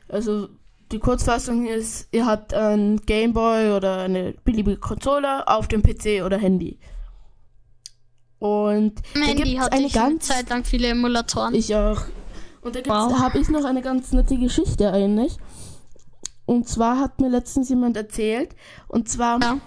Also 0.08 0.48
die 0.92 0.98
Kurzfassung 0.98 1.66
ist, 1.66 2.08
ihr 2.10 2.26
habt 2.26 2.52
ein 2.52 2.96
Gameboy 3.06 3.70
oder 3.76 3.98
eine 4.02 4.34
beliebige 4.44 4.78
Konsole 4.78 5.46
auf 5.46 5.68
dem 5.68 5.82
PC 5.82 6.24
oder 6.24 6.36
Handy. 6.38 6.78
Und 8.38 9.00
Am 9.14 9.20
da 9.20 9.26
hatte 9.28 9.42
eine 9.72 9.86
ich 9.86 10.00
eine 10.00 10.08
ganz 10.10 10.26
Zeit 10.28 10.48
lang 10.48 10.64
viele 10.64 10.88
Emulatoren. 10.88 11.54
Ich 11.54 11.74
auch. 11.74 12.02
Und 12.62 12.74
da, 12.74 12.80
gibt's- 12.80 12.88
Wow. 12.90 13.12
da 13.12 13.18
habe 13.20 13.38
ich 13.38 13.48
noch 13.50 13.64
eine 13.64 13.82
ganz 13.82 14.12
nette 14.12 14.36
Geschichte 14.38 14.92
eigentlich. 14.92 15.36
Und 16.46 16.68
zwar 16.68 16.98
hat 16.98 17.20
mir 17.20 17.28
letztens 17.28 17.68
jemand 17.68 17.96
erzählt. 17.96 18.56
Und 18.88 19.08
zwar, 19.08 19.40
Ja. 19.42 19.58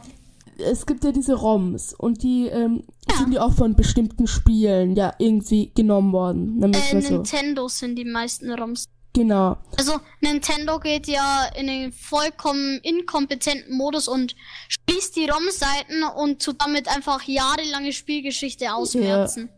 es 0.57 0.85
gibt 0.85 1.03
ja 1.03 1.11
diese 1.11 1.35
ROMs 1.35 1.93
und 1.93 2.23
die 2.23 2.47
ähm, 2.47 2.83
Ja. 3.09 3.15
sind 3.17 3.33
ja 3.33 3.41
auch 3.43 3.53
von 3.53 3.75
bestimmten 3.75 4.27
Spielen 4.27 4.95
ja 4.95 5.13
irgendwie 5.19 5.71
genommen 5.73 6.11
worden. 6.11 6.61
Äh, 6.73 7.01
so. 7.01 7.13
Nintendo 7.13 7.67
sind 7.67 7.95
die 7.95 8.05
meisten 8.05 8.51
ROMs. 8.51 8.85
Genau. 9.13 9.57
Also 9.77 9.99
Nintendo 10.21 10.79
geht 10.79 11.07
ja 11.07 11.45
in 11.55 11.67
den 11.67 11.91
vollkommen 11.91 12.79
inkompetenten 12.81 13.77
Modus 13.77 14.07
und 14.07 14.35
schließt 14.67 15.15
die 15.15 15.29
ROM-Seiten 15.29 16.03
und 16.17 16.41
tut 16.43 16.59
damit 16.59 16.87
einfach 16.87 17.21
jahrelange 17.23 17.93
Spielgeschichte 17.93 18.73
ausmerzen. 18.73 19.49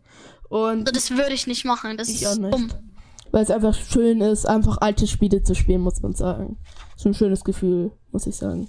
Und 0.50 0.80
Also 0.80 0.92
das 0.92 1.10
würde 1.10 1.32
ich 1.32 1.46
nicht 1.46 1.64
machen. 1.64 1.96
Das 1.96 2.08
ist 2.08 2.26
auch 2.26 2.36
nicht. 2.36 2.52
dumm. 2.52 2.70
weil 3.32 3.42
es 3.42 3.50
einfach 3.50 3.74
schön 3.74 4.20
ist, 4.20 4.46
einfach 4.46 4.78
alte 4.80 5.06
Spiele 5.06 5.42
zu 5.42 5.54
spielen, 5.54 5.80
muss 5.80 6.02
man 6.02 6.14
sagen. 6.14 6.58
So 6.96 7.08
ein 7.08 7.14
schönes 7.14 7.42
Gefühl, 7.42 7.92
muss 8.12 8.26
ich 8.26 8.36
sagen. 8.36 8.68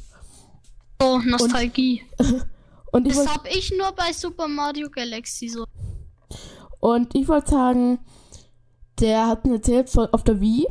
So, 1.01 1.19
Nostalgie. 1.19 2.01
Und 2.91 3.05
ich 3.07 3.13
das 3.13 3.17
wollte 3.17 3.33
hab 3.33 3.47
ich 3.47 3.73
nur 3.77 3.91
bei 3.91 4.13
Super 4.13 4.47
Mario 4.47 4.89
Galaxy 4.89 5.49
so. 5.49 5.65
und 6.79 7.13
ich 7.13 7.27
wollte 7.27 7.51
sagen, 7.51 7.99
der 8.99 9.27
hat 9.27 9.45
mir 9.45 9.55
erzählt 9.55 9.89
von, 9.89 10.07
auf 10.11 10.23
der 10.23 10.39
Wii, 10.41 10.67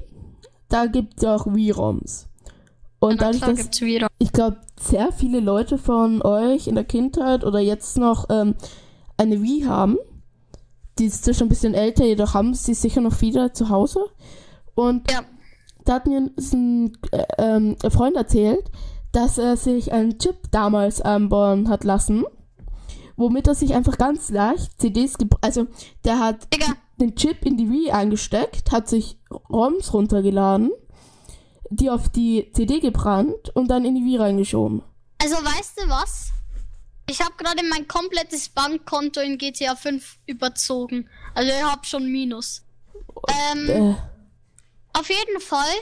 da 0.68 0.86
gibt 0.86 1.18
es 1.18 1.24
auch 1.24 1.46
Wii-ROMs. 1.46 2.28
Und 2.98 3.20
dadurch, 3.20 3.42
dass 3.42 3.80
ich 4.18 4.32
glaube, 4.32 4.56
sehr 4.80 5.12
viele 5.12 5.40
Leute 5.40 5.78
von 5.78 6.22
euch 6.22 6.66
in 6.66 6.74
der 6.74 6.84
Kindheit 6.84 7.44
oder 7.44 7.60
jetzt 7.60 7.98
noch 7.98 8.26
ähm, 8.30 8.54
eine 9.16 9.42
Wii 9.42 9.62
haben. 9.62 9.96
Die 10.98 11.04
ist 11.06 11.24
zwar 11.24 11.34
schon 11.34 11.46
ein 11.46 11.50
bisschen 11.50 11.74
älter, 11.74 12.04
jedoch 12.04 12.34
haben 12.34 12.54
sie 12.54 12.74
sicher 12.74 13.02
noch 13.02 13.12
viele 13.12 13.52
zu 13.52 13.68
Hause. 13.68 14.00
Und 14.74 15.10
Ja. 15.10 15.20
da 15.84 15.94
hat 15.94 16.06
mir 16.06 16.18
ein 16.18 16.92
äh, 17.12 17.24
ähm, 17.38 17.76
ein 17.82 17.90
Freund 17.90 18.16
erzählt, 18.16 18.70
dass 19.12 19.38
er 19.38 19.56
sich 19.56 19.92
einen 19.92 20.18
Chip 20.18 20.36
damals 20.50 21.00
einbauen 21.00 21.68
hat 21.68 21.84
lassen, 21.84 22.24
womit 23.16 23.46
er 23.46 23.54
sich 23.54 23.74
einfach 23.74 23.98
ganz 23.98 24.30
leicht 24.30 24.80
CDs, 24.80 25.14
also 25.42 25.66
der 26.04 26.18
hat 26.18 26.52
Digga, 26.52 26.72
den 26.96 27.14
Chip 27.16 27.44
in 27.44 27.56
die 27.56 27.70
Wii 27.70 27.90
eingesteckt, 27.90 28.72
hat 28.72 28.88
sich 28.88 29.18
ROMs 29.50 29.92
runtergeladen, 29.92 30.70
die 31.70 31.90
auf 31.90 32.08
die 32.08 32.50
CD 32.54 32.80
gebrannt 32.80 33.50
und 33.54 33.68
dann 33.68 33.84
in 33.84 33.94
die 33.94 34.04
Wii 34.04 34.16
reingeschoben. 34.18 34.82
also 35.22 35.36
weißt 35.36 35.80
du 35.80 35.88
was? 35.88 36.30
Ich 37.08 37.20
habe 37.20 37.34
gerade 37.36 37.62
mein 37.68 37.86
komplettes 37.86 38.48
Bankkonto 38.48 39.20
in 39.20 39.38
GTA 39.38 39.76
5 39.76 40.18
überzogen. 40.26 41.08
Also 41.34 41.52
ich 41.52 41.62
hab 41.62 41.86
schon 41.86 42.10
Minus. 42.10 42.64
Ähm, 43.52 43.68
Äh, 43.68 43.94
Auf 44.92 45.08
jeden 45.08 45.40
Fall 45.40 45.74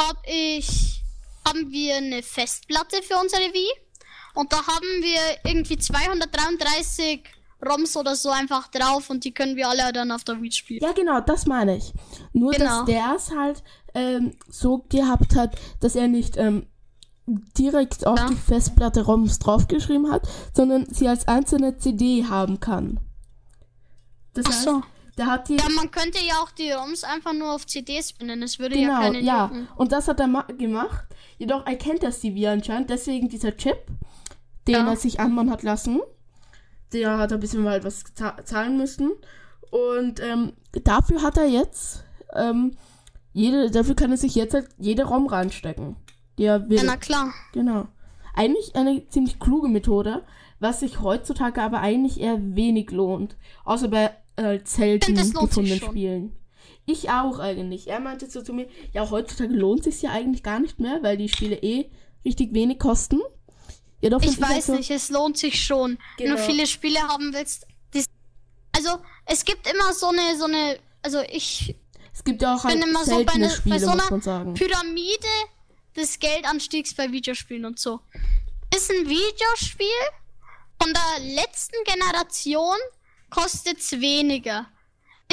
hab 0.00 0.16
ich, 0.26 1.02
haben 1.48 1.70
wir 1.70 1.96
eine 1.96 2.22
Festplatte 2.22 3.00
für 3.02 3.16
unsere 3.16 3.42
Wii. 3.54 3.70
Und 4.34 4.52
da 4.52 4.58
haben 4.58 5.02
wir 5.02 5.20
irgendwie 5.50 5.78
233 5.78 7.22
ROMs 7.64 7.96
oder 7.96 8.16
so 8.16 8.30
einfach 8.30 8.68
drauf 8.68 9.08
und 9.10 9.24
die 9.24 9.32
können 9.32 9.56
wir 9.56 9.68
alle 9.68 9.92
dann 9.92 10.10
auf 10.10 10.24
der 10.24 10.40
Wii 10.42 10.50
spielen. 10.52 10.80
ja, 10.82 10.92
genau, 10.92 11.20
das 11.20 11.46
meine 11.46 11.76
ich. 11.76 11.92
Nur, 12.32 12.52
Genau. 12.52 12.78
dass 12.78 12.84
der 12.86 13.12
es 13.16 13.30
halt 13.34 13.62
ähm, 13.94 14.32
so 14.48 14.84
gehabt 14.88 15.36
hat, 15.36 15.54
dass 15.80 15.94
er 15.96 16.08
nicht 16.08 16.36
ähm, 16.36 16.66
direkt 17.26 18.06
auf 18.06 18.18
Ja. 18.18 18.26
die 18.28 18.34
Festplatte 18.36 19.02
ROMs 19.04 19.38
draufgeschrieben 19.38 20.10
hat, 20.10 20.26
sondern 20.54 20.86
sie 20.92 21.06
als 21.08 21.28
einzelne 21.28 21.78
CD 21.78 22.24
haben 22.24 22.58
kann. 22.58 22.98
Das 24.34 24.46
Ach 24.48 24.52
so. 24.52 24.74
heißt, 24.76 24.84
der 25.18 25.26
hat 25.26 25.48
die 25.48 25.56
Ja, 25.56 25.68
man 25.68 25.90
könnte 25.90 26.18
ja 26.26 26.36
auch 26.42 26.50
die 26.52 26.70
ROMs 26.72 27.04
einfach 27.04 27.32
nur 27.34 27.52
auf 27.52 27.66
CDs 27.66 28.12
binden. 28.14 28.42
Es 28.42 28.58
würde 28.58 28.76
ja 28.78 28.88
Genau, 28.88 29.00
keine 29.00 29.20
ja. 29.20 29.44
jucken. 29.44 29.68
Und 29.76 29.92
das 29.92 30.08
hat 30.08 30.18
er 30.20 30.26
ma- 30.26 30.42
gemacht. 30.58 31.04
Jedoch 31.38 31.66
erkennt 31.66 32.02
das 32.02 32.20
die 32.20 32.34
Wii 32.34 32.46
anscheinend. 32.48 32.88
Deswegen 32.90 33.28
dieser 33.28 33.54
Chip, 33.56 33.76
den 34.66 34.74
Ja. 34.74 34.88
er 34.88 34.96
sich 34.96 35.20
anbauen 35.20 35.50
hat 35.50 35.62
lassen. 35.62 36.00
Der 36.92 37.18
hat 37.18 37.32
ein 37.32 37.40
bisschen 37.40 37.62
mal 37.62 37.82
was 37.84 38.04
za- 38.14 38.36
zahlen 38.44 38.76
müssen. 38.76 39.12
Und 39.70 40.20
ähm, 40.20 40.52
dafür 40.84 41.22
hat 41.22 41.38
er 41.38 41.46
jetzt, 41.46 42.04
ähm, 42.34 42.72
jede, 43.32 43.70
dafür 43.70 43.94
kann 43.94 44.10
er 44.10 44.16
sich 44.18 44.34
jetzt 44.34 44.52
halt 44.54 44.68
jede 44.78 45.04
ROM 45.04 45.26
reinstecken. 45.26 45.96
Die 46.38 46.44
er 46.44 46.68
will. 46.68 46.76
Ja, 46.78 46.82
na 46.84 46.96
klar. 46.96 47.32
Genau. 47.52 47.86
Eigentlich 48.34 48.74
eine 48.74 49.06
ziemlich 49.08 49.38
kluge 49.38 49.68
Methode, 49.68 50.22
was 50.60 50.80
sich 50.80 51.00
heutzutage 51.00 51.60
aber 51.62 51.80
eigentlich 51.80 52.20
eher 52.20 52.38
wenig 52.54 52.90
lohnt. 52.90 53.36
Außer 53.64 53.88
bei 53.88 54.10
äh, 54.36 54.58
selten 54.64 55.14
gefundenen. 55.14 55.78
Spielen. 55.78 56.32
Ich 56.86 57.10
auch 57.10 57.38
eigentlich. 57.38 57.88
Er 57.88 58.00
meinte 58.00 58.28
so 58.28 58.42
zu 58.42 58.52
mir, 58.52 58.66
ja, 58.92 59.08
heutzutage 59.10 59.54
lohnt 59.54 59.84
sich 59.84 60.02
ja 60.02 60.10
eigentlich 60.10 60.42
gar 60.42 60.58
nicht 60.60 60.80
mehr, 60.80 61.02
weil 61.02 61.16
die 61.16 61.28
Spiele 61.28 61.56
eh 61.56 61.90
richtig 62.24 62.52
wenig 62.54 62.78
kosten. 62.78 63.20
Jedoch 64.02 64.20
Ich 64.22 64.32
find 64.32 64.46
halt 64.46 64.56
weiß 64.58 64.68
nicht, 64.68 64.90
es 64.90 65.08
lohnt 65.08 65.38
sich 65.38 65.64
schon. 65.64 65.96
Wenn 66.18 66.26
Genau. 66.26 66.36
du 66.36 66.42
viele 66.44 66.66
Spiele 66.66 67.00
haben 67.00 67.32
willst. 67.32 67.66
Also, 68.74 68.98
es 69.26 69.44
gibt 69.44 69.66
immer 69.70 69.92
so 69.92 70.08
eine, 70.08 70.36
so 70.36 70.44
eine, 70.44 70.78
also 71.02 71.20
ich 71.20 71.74
Es 72.14 72.24
gibt 72.24 72.42
ja 72.42 72.54
auch 72.56 72.64
halt 72.64 72.80
bin 72.80 72.88
immer 72.88 73.04
so 73.04 73.10
bei, 73.10 73.16
seltene 73.32 73.46
ne, 73.46 73.54
Spiele, 73.54 73.74
bei 73.74 73.80
so 73.80 73.90
einer. 73.90 74.54
Pyramide 74.54 75.28
des 75.94 76.18
Geldanstiegs 76.18 76.94
bei 76.94 77.12
Videospielen 77.12 77.64
und 77.66 77.78
so. 77.78 78.00
Ist 78.74 78.90
ein 78.90 79.08
Videospiel 79.08 79.86
von 80.82 80.92
der 80.92 81.24
letzten 81.34 81.76
Generation 81.84 82.76
kostet's 83.30 83.92
weniger. 83.92 84.66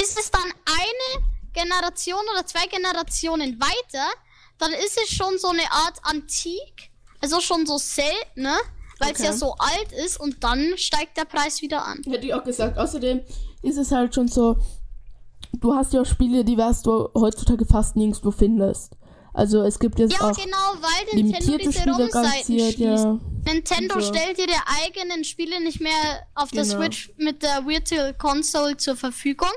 Ist 0.00 0.18
es 0.18 0.30
dann 0.30 0.42
eine 0.66 1.26
Generation 1.54 2.22
oder 2.32 2.46
zwei 2.46 2.66
Generationen 2.66 3.58
weiter, 3.60 4.06
dann 4.58 4.72
ist 4.72 4.98
es 5.02 5.10
schon 5.10 5.38
so 5.38 5.48
eine 5.48 5.70
Art 5.72 5.98
Antik, 6.02 6.89
also 7.20 7.40
schon 7.40 7.66
so 7.66 7.78
selten, 7.78 8.42
ne? 8.42 8.56
weil 8.98 9.12
es 9.12 9.20
Okay. 9.20 9.28
ja 9.28 9.32
so 9.32 9.54
alt 9.58 9.92
ist 10.04 10.20
und 10.20 10.42
dann 10.44 10.74
steigt 10.76 11.16
der 11.16 11.24
Preis 11.24 11.62
wieder 11.62 11.84
an. 11.86 12.02
Hätte 12.06 12.26
ich 12.26 12.34
auch 12.34 12.44
gesagt. 12.44 12.76
Außerdem 12.78 13.20
ist 13.62 13.78
es 13.78 13.90
halt 13.92 14.14
schon 14.14 14.28
so, 14.28 14.58
du 15.58 15.74
hast 15.74 15.92
ja 15.94 16.02
auch 16.02 16.06
Spiele, 16.06 16.44
die 16.44 16.56
was 16.58 16.82
du 16.82 17.08
heutzutage 17.14 17.64
fast 17.64 17.96
nirgendwo 17.96 18.30
findest. 18.30 18.96
Also 19.32 19.62
es 19.62 19.78
gibt 19.78 19.98
jetzt 20.00 20.12
Ja, 20.12 20.28
auch 20.30 20.36
genau, 20.36 20.56
weil 20.80 21.14
Nintendo 21.22 21.52
limitierte 21.52 21.58
diese 21.58 21.80
Spiele 21.80 22.08
garantiert, 22.08 22.78
ja. 22.78 23.18
Nintendo 23.46 24.00
so. 24.00 24.12
stellt 24.12 24.38
ihre 24.38 24.58
eigenen 24.84 25.24
Spiele 25.24 25.62
nicht 25.62 25.80
mehr 25.80 26.26
auf 26.34 26.50
der 26.50 26.64
Genau. 26.64 26.76
Switch 26.76 27.12
mit 27.16 27.42
der 27.42 27.64
Virtual 27.66 28.12
Console 28.14 28.76
zur 28.76 28.96
Verfügung. 28.96 29.48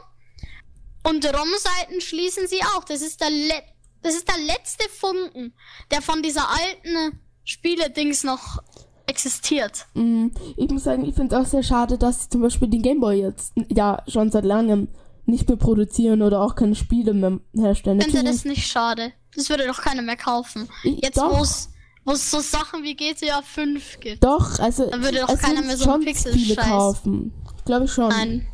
Und 1.05 1.25
ROM-Seiten 1.25 1.99
schließen 2.01 2.47
sie 2.47 2.61
auch. 2.75 2.83
Das 2.85 3.01
ist 3.01 3.19
der, 3.19 3.29
le 3.31 3.61
das 4.03 4.15
ist 4.15 4.27
der 4.27 4.37
letzte 4.37 4.87
Funken, 4.89 5.53
der 5.91 6.01
von 6.01 6.21
dieser 6.21 6.47
alten 6.49 7.19
Spiele-Dings 7.43 8.23
noch 8.23 8.61
existiert. 9.05 9.85
Mm, 9.93 10.27
Ich 10.57 10.69
muss 10.69 10.83
sagen, 10.85 11.05
ich 11.05 11.15
finde 11.15 11.35
es 11.35 11.41
auch 11.41 11.49
sehr 11.49 11.63
schade, 11.63 11.97
dass 11.97 12.23
sie 12.23 12.29
zum 12.29 12.41
Beispiel 12.41 12.67
den 12.69 12.81
Gameboy 12.81 13.19
jetzt 13.19 13.53
ja 13.69 14.01
schon 14.07 14.31
seit 14.31 14.45
langem 14.45 14.87
nicht 15.25 15.47
mehr 15.47 15.57
produzieren 15.57 16.21
oder 16.21 16.41
auch 16.41 16.55
keine 16.55 16.75
Spiele 16.75 17.13
mehr 17.13 17.39
herstellen. 17.55 17.99
Ich 17.99 18.05
finde 18.07 18.23
das 18.31 18.45
nicht 18.45 18.67
schade. 18.67 19.13
Das 19.35 19.49
würde 19.49 19.65
doch 19.67 19.81
keiner 19.81 20.01
mehr 20.01 20.17
kaufen. 20.17 20.69
Ich- 20.83 21.01
Jetzt, 21.03 21.17
doch. 21.17 21.37
wo 21.37 21.41
es 21.43 21.69
wo 22.05 22.11
es 22.11 22.29
so 22.29 22.41
Sachen 22.41 22.83
wie 22.83 22.95
GTA 22.95 23.41
5 23.41 24.01
gibt. 24.01 24.21
Doch, 24.25 24.59
also 24.59 24.89
Da 24.89 25.01
würde 25.01 25.21
doch 25.21 25.37
keiner 25.39 25.61
mehr 25.61 25.77
so 25.77 25.85
einen 25.89 25.93
schon 26.01 26.05
Pixel-Scheiß. 26.05 26.41
Spiele 26.41 26.55
kaufen. 26.57 27.33
Glaube 27.65 27.85
ich 27.85 27.91
schon. 27.93 28.09
Nein. 28.09 28.45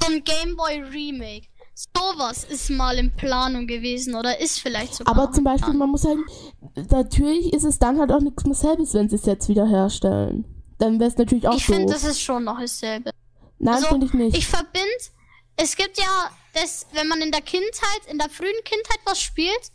So 0.00 0.12
ein 0.12 0.22
Gameboy 0.22 0.80
Remake. 0.92 1.46
Sowas 1.74 2.44
ist 2.44 2.70
mal 2.70 2.96
in 2.98 3.10
Planung 3.14 3.66
gewesen 3.66 4.14
oder 4.14 4.38
ist 4.40 4.60
vielleicht 4.60 4.94
sogar. 4.94 5.12
Aber 5.16 5.32
zum 5.32 5.42
Beispiel, 5.44 5.74
man 5.74 5.90
muss 5.90 6.02
sagen, 6.02 6.24
natürlich 6.90 7.52
ist 7.52 7.64
es 7.64 7.78
dann 7.80 7.98
halt 7.98 8.12
auch 8.12 8.20
nichts 8.20 8.44
mehr 8.44 8.54
selbes, 8.54 8.94
wenn 8.94 9.08
sie 9.08 9.16
es 9.16 9.26
jetzt 9.26 9.48
wieder 9.48 9.66
herstellen. 9.66 10.44
Dann 10.78 11.00
wäre 11.00 11.10
es 11.10 11.16
natürlich 11.16 11.48
auch 11.48 11.56
Ich 11.56 11.66
finde, 11.66 11.92
das 11.92 12.04
ist 12.04 12.20
schon 12.20 12.44
noch 12.44 12.60
dasselbe. 12.60 13.10
Nein, 13.58 13.74
also, 13.74 13.88
finde 13.88 14.06
ich 14.06 14.12
nicht. 14.12 14.36
Ich 14.36 14.46
verbinde, 14.46 14.88
es 15.56 15.76
gibt 15.76 15.98
ja 15.98 16.30
das, 16.52 16.86
wenn 16.92 17.08
man 17.08 17.20
in 17.20 17.32
der 17.32 17.40
Kindheit, 17.42 18.00
in 18.08 18.18
der 18.18 18.28
frühen 18.28 18.62
Kindheit 18.64 19.00
was 19.04 19.20
spielt 19.20 19.70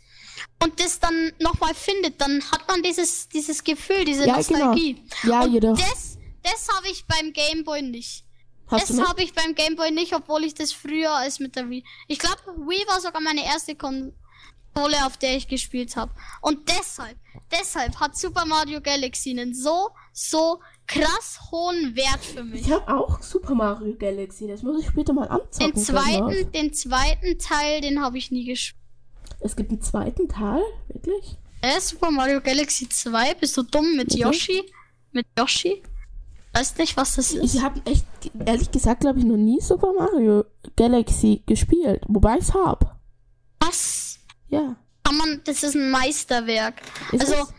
und 0.62 0.80
das 0.80 1.00
dann 1.00 1.32
nochmal 1.38 1.74
findet, 1.74 2.20
dann 2.20 2.42
hat 2.50 2.66
man 2.68 2.82
dieses, 2.82 3.28
dieses 3.28 3.62
Gefühl, 3.62 4.04
diese 4.06 4.26
Ja, 4.26 4.36
Nostalgie. 4.36 5.02
genau. 5.22 5.34
Ja, 5.34 5.42
und 5.42 5.52
jedoch. 5.52 5.76
das, 5.76 6.16
das 6.42 6.68
habe 6.74 6.88
ich 6.88 7.04
beim 7.06 7.32
Gameboy 7.32 7.82
nicht. 7.82 8.24
Hast 8.70 8.90
das 8.90 9.00
habe 9.00 9.22
ich 9.22 9.34
beim 9.34 9.54
Gameboy 9.54 9.90
nicht, 9.90 10.14
obwohl 10.14 10.44
ich 10.44 10.54
das 10.54 10.72
früher 10.72 11.12
als 11.12 11.40
mit 11.40 11.56
der 11.56 11.68
Wii. 11.68 11.84
Ich 12.06 12.18
glaube, 12.18 12.40
Wii 12.56 12.86
war 12.86 13.00
sogar 13.00 13.20
meine 13.20 13.44
erste 13.44 13.74
Konsole, 13.74 14.14
auf 15.04 15.16
der 15.16 15.36
ich 15.36 15.48
gespielt 15.48 15.96
habe. 15.96 16.12
Und 16.40 16.68
deshalb, 16.68 17.16
deshalb 17.50 17.98
hat 17.98 18.16
Super 18.16 18.46
Mario 18.46 18.80
Galaxy 18.80 19.30
einen 19.30 19.54
so, 19.54 19.90
so 20.12 20.60
krass 20.86 21.40
hohen 21.50 21.96
Wert 21.96 22.24
für 22.24 22.44
mich. 22.44 22.62
Ich 22.62 22.72
habe 22.72 22.96
auch 22.96 23.22
Super 23.22 23.54
Mario 23.54 23.96
Galaxy. 23.96 24.46
Das 24.46 24.62
muss 24.62 24.80
ich 24.80 24.88
später 24.88 25.12
mal 25.12 25.28
anzocken. 25.28 25.72
Den 25.72 25.76
zweiten, 25.76 26.52
den 26.52 26.72
zweiten 26.72 27.38
Teil, 27.38 27.80
den 27.80 28.00
habe 28.02 28.18
ich 28.18 28.30
nie 28.30 28.44
gespielt. 28.44 28.80
Es 29.40 29.56
gibt 29.56 29.70
einen 29.70 29.80
zweiten 29.80 30.28
Teil? 30.28 30.62
Wirklich? 30.88 31.38
Äh, 31.62 31.80
Super 31.80 32.10
Mario 32.10 32.40
Galaxy 32.40 32.88
2, 32.88 33.34
bist 33.34 33.56
du 33.56 33.62
dumm 33.62 33.96
mit. 33.96 34.14
Yoshi? 34.14 34.62
Mit 35.12 35.26
Yoshi? 35.38 35.82
Weißt 36.52 36.78
nicht, 36.78 36.96
was 36.96 37.14
das 37.14 37.32
ist? 37.32 37.54
Ich 37.54 37.62
habe 37.62 37.80
echt, 37.84 38.04
ehrlich 38.44 38.70
gesagt, 38.70 39.02
glaube 39.02 39.20
ich, 39.20 39.24
noch 39.24 39.36
nie 39.36 39.60
Super 39.60 39.92
Mario 39.92 40.44
Galaxy 40.76 41.42
gespielt. 41.46 42.02
Wobei 42.08 42.38
ich 42.38 42.48
es 42.48 42.54
habe. 42.54 42.90
Was? 43.60 44.18
Ja. 44.48 44.74
Kann 45.04 45.16
man, 45.16 45.40
das 45.44 45.62
ist 45.62 45.76
ein 45.76 45.90
Meisterwerk. 45.90 46.82
Ist 47.12 47.20
also, 47.20 47.34
es? 47.34 47.54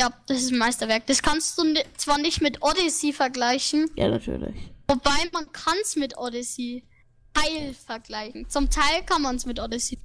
Ja, 0.00 0.10
das 0.26 0.42
ist 0.42 0.52
ein 0.52 0.58
Meisterwerk. 0.58 1.06
Das 1.06 1.22
kannst 1.22 1.58
du 1.58 1.64
zwar 1.96 2.18
nicht 2.18 2.40
mit 2.42 2.62
Odyssey 2.62 3.12
vergleichen, 3.12 3.90
Ja, 3.96 4.08
natürlich. 4.08 4.54
wobei 4.86 5.28
man 5.32 5.50
kann 5.52 5.76
es 5.82 5.96
mit 5.96 6.16
Odyssey 6.18 6.84
Teil 7.34 7.74
vergleichen. 7.74 8.48
Zum 8.48 8.68
Teil 8.70 9.02
kann 9.06 9.22
man 9.22 9.36
es 9.36 9.46
mit 9.46 9.58
Odyssey. 9.58 9.98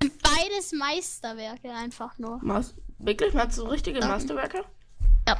Beides 0.00 0.72
Meisterwerke 0.72 1.70
einfach 1.72 2.18
nur. 2.18 2.38
Mas 2.42 2.74
wirklich? 2.98 3.32
Meinst 3.34 3.58
du 3.58 3.62
richtige 3.64 4.00
Ja. 4.00 4.08
Masterwerke? 4.08 4.64
Ja. 5.26 5.38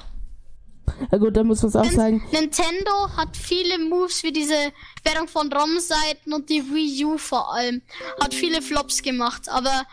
Ja 1.11 1.19
gut, 1.19 1.37
dann 1.37 1.47
muss 1.47 1.63
man 1.63 1.69
es 1.71 1.77
auch 1.77 1.91
sagen. 1.91 2.27
Nintendo 2.33 3.09
hat 3.17 3.37
viele 3.37 3.79
Moves 3.79 4.23
wie 4.23 4.33
diese 4.33 4.73
Sperrung 4.99 5.29
von 5.29 5.53
ROM-Seiten 5.53 6.33
und 6.33 6.49
die 6.51 6.63
Wii 6.73 7.05
U 7.05 7.19
vor 7.19 7.53
allem. 7.55 7.83
Hat 8.21 8.35
viele 8.35 8.63
Flops 8.63 9.03
gemacht, 9.03 9.49
aber 9.49 9.85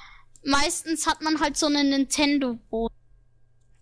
meistens 0.44 1.08
hat 1.08 1.22
man 1.22 1.40
halt 1.40 1.58
so 1.58 1.66
einen 1.68 1.90
Nintendo-Boden. 1.90 2.94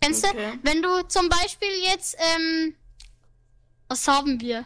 Kennst 0.02 0.26
Okay. 0.26 0.52
du? 0.54 0.60
Wenn 0.64 0.82
du 0.82 1.02
zum 1.08 1.30
Beispiel 1.30 1.70
jetzt, 1.92 2.16
ähm, 2.36 2.76
was 3.88 4.08
haben 4.08 4.40
wir? 4.42 4.66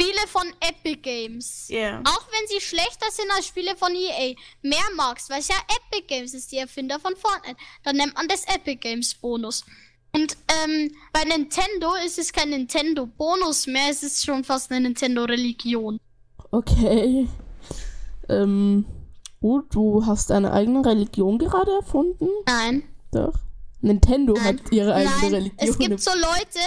Spiele 0.00 0.28
von 0.28 0.46
Epic 0.60 1.00
Games. 1.02 1.66
Ja. 1.68 2.00
Auch 2.04 2.24
wenn 2.30 2.46
sie 2.46 2.60
schlechter 2.60 3.10
sind 3.10 3.28
als 3.34 3.48
Spiele 3.48 3.74
von 3.76 3.92
EA, 3.96 4.34
mehr 4.62 4.84
magst, 4.94 5.28
weil 5.28 5.40
es 5.40 5.48
ja 5.48 5.56
Epic 5.90 6.06
Games 6.06 6.34
ist, 6.34 6.52
die 6.52 6.58
Erfinder 6.58 7.00
von 7.00 7.16
Fortnite, 7.16 7.56
dann 7.82 7.96
nennt 7.96 8.14
man 8.14 8.28
das 8.28 8.44
Epic 8.44 8.76
Games 8.76 9.12
Bonus. 9.16 9.64
Und 10.18 10.36
ähm, 10.64 10.90
bei 11.12 11.22
Nintendo 11.24 11.94
ist 12.04 12.18
es 12.18 12.32
kein 12.32 12.50
Nintendo 12.50 13.06
Bonus 13.06 13.68
mehr, 13.68 13.88
es 13.90 14.02
ist 14.02 14.24
schon 14.24 14.42
fast 14.42 14.70
eine 14.72 14.80
Nintendo 14.80 15.22
Religion. 15.24 16.00
Okay. 16.50 17.28
Ähm, 18.28 18.84
gut, 19.40 19.72
du 19.74 20.04
hast 20.04 20.30
deine 20.30 20.52
eigene 20.52 20.84
Religion 20.84 21.38
gerade 21.38 21.70
erfunden? 21.70 22.26
Nein. 22.46 22.82
Doch. 23.12 23.34
Nintendo 23.80 24.32
Nein. 24.32 24.44
hat 24.44 24.72
ihre 24.72 24.92
eigene 24.92 25.14
Nein, 25.20 25.34
Religion. 25.34 25.56
es 25.68 25.78
gibt 25.78 26.00
so 26.00 26.10
Leute, 26.14 26.58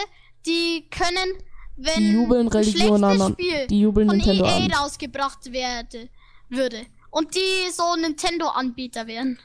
die 0.46 0.88
können, 0.90 1.34
wenn 1.76 2.00
Die 2.00 2.12
jubeln 2.14 2.48
ein 2.48 2.54
Religion 2.54 3.00
schlechtes 3.00 3.22
an. 3.22 3.34
Spiel 3.34 3.68
Die 3.68 3.82
jubeln 3.82 4.08
von 4.08 4.18
Nintendo 4.18 4.46
EA 4.46 4.56
an. 4.56 4.72
rausgebracht 4.72 5.52
werde, 5.52 6.08
würde 6.48 6.86
und 7.10 7.36
die 7.36 7.70
so 7.74 7.96
Nintendo-Anbieter 7.98 9.08
wären. 9.08 9.38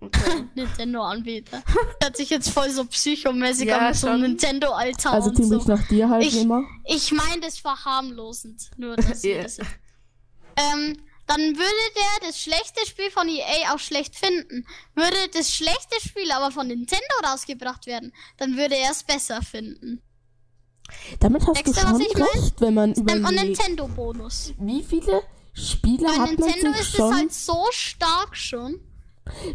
Nintendo-Anbieter. 0.54 1.62
Hört 2.02 2.16
sich 2.16 2.30
jetzt 2.30 2.50
voll 2.50 2.70
so 2.70 2.84
psychomäßig 2.84 3.68
Ja, 3.68 3.78
an 3.88 3.94
so. 3.94 4.12
Nintendo-Alter 4.16 5.12
Also 5.12 5.28
und 5.30 5.36
ziemlich 5.36 5.62
so. 5.64 5.72
nach 5.72 5.86
dir 5.88 6.08
halt 6.08 6.24
Ich- 6.24 6.40
immer. 6.40 6.62
Ich 6.86 7.12
meine 7.12 7.40
das 7.42 7.58
verharmlosend, 7.58 8.70
nur 8.76 8.96
dass 8.96 9.22
Ja. 9.24 9.42
das 9.42 9.58
ähm, 10.56 10.96
dann 11.26 11.40
würde 11.40 11.94
der 11.94 12.28
das 12.28 12.40
schlechte 12.40 12.84
Spiel 12.86 13.10
von 13.10 13.28
EA 13.28 13.72
auch 13.72 13.78
schlecht 13.78 14.16
finden. 14.16 14.66
Würde 14.94 15.16
das 15.32 15.54
schlechte 15.54 16.00
Spiel 16.06 16.30
aber 16.32 16.50
von 16.50 16.66
Nintendo 16.66 17.04
rausgebracht 17.24 17.86
werden, 17.86 18.12
dann 18.38 18.56
würde 18.56 18.76
er 18.76 18.90
es 18.90 19.04
besser 19.04 19.40
finden. 19.42 20.02
Damit 21.20 21.46
hast 21.46 21.56
Checkst 21.56 21.76
du 21.76 21.80
schon 21.88 22.00
ich 22.00 22.14
mein? 22.14 22.22
recht, 22.34 22.60
wenn 22.60 22.74
man 22.74 22.94
man 22.96 23.18
überlegt, 23.18 23.44
Nintendo-Bonus. 23.44 24.54
wie 24.58 24.82
viele 24.82 25.22
Spiele 25.54 26.04
Bei 26.04 26.12
hat 26.14 26.18
man 26.38 26.48
Nintendo 26.50 26.72
sich 26.72 26.80
ist 26.80 26.96
schon... 26.96 27.12
es 27.12 27.16
halt 27.16 27.32
so 27.32 27.66
stark 27.70 28.36
schon. 28.36 28.80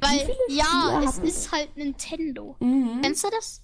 Weil, 0.01 0.29
ja, 0.49 1.01
es 1.03 1.17
haben- 1.17 1.23
ist 1.25 1.51
halt 1.51 1.75
Nintendo. 1.77 2.55
mhm. 2.59 2.99
Kennst 3.01 3.23
du 3.23 3.29
das? 3.29 3.61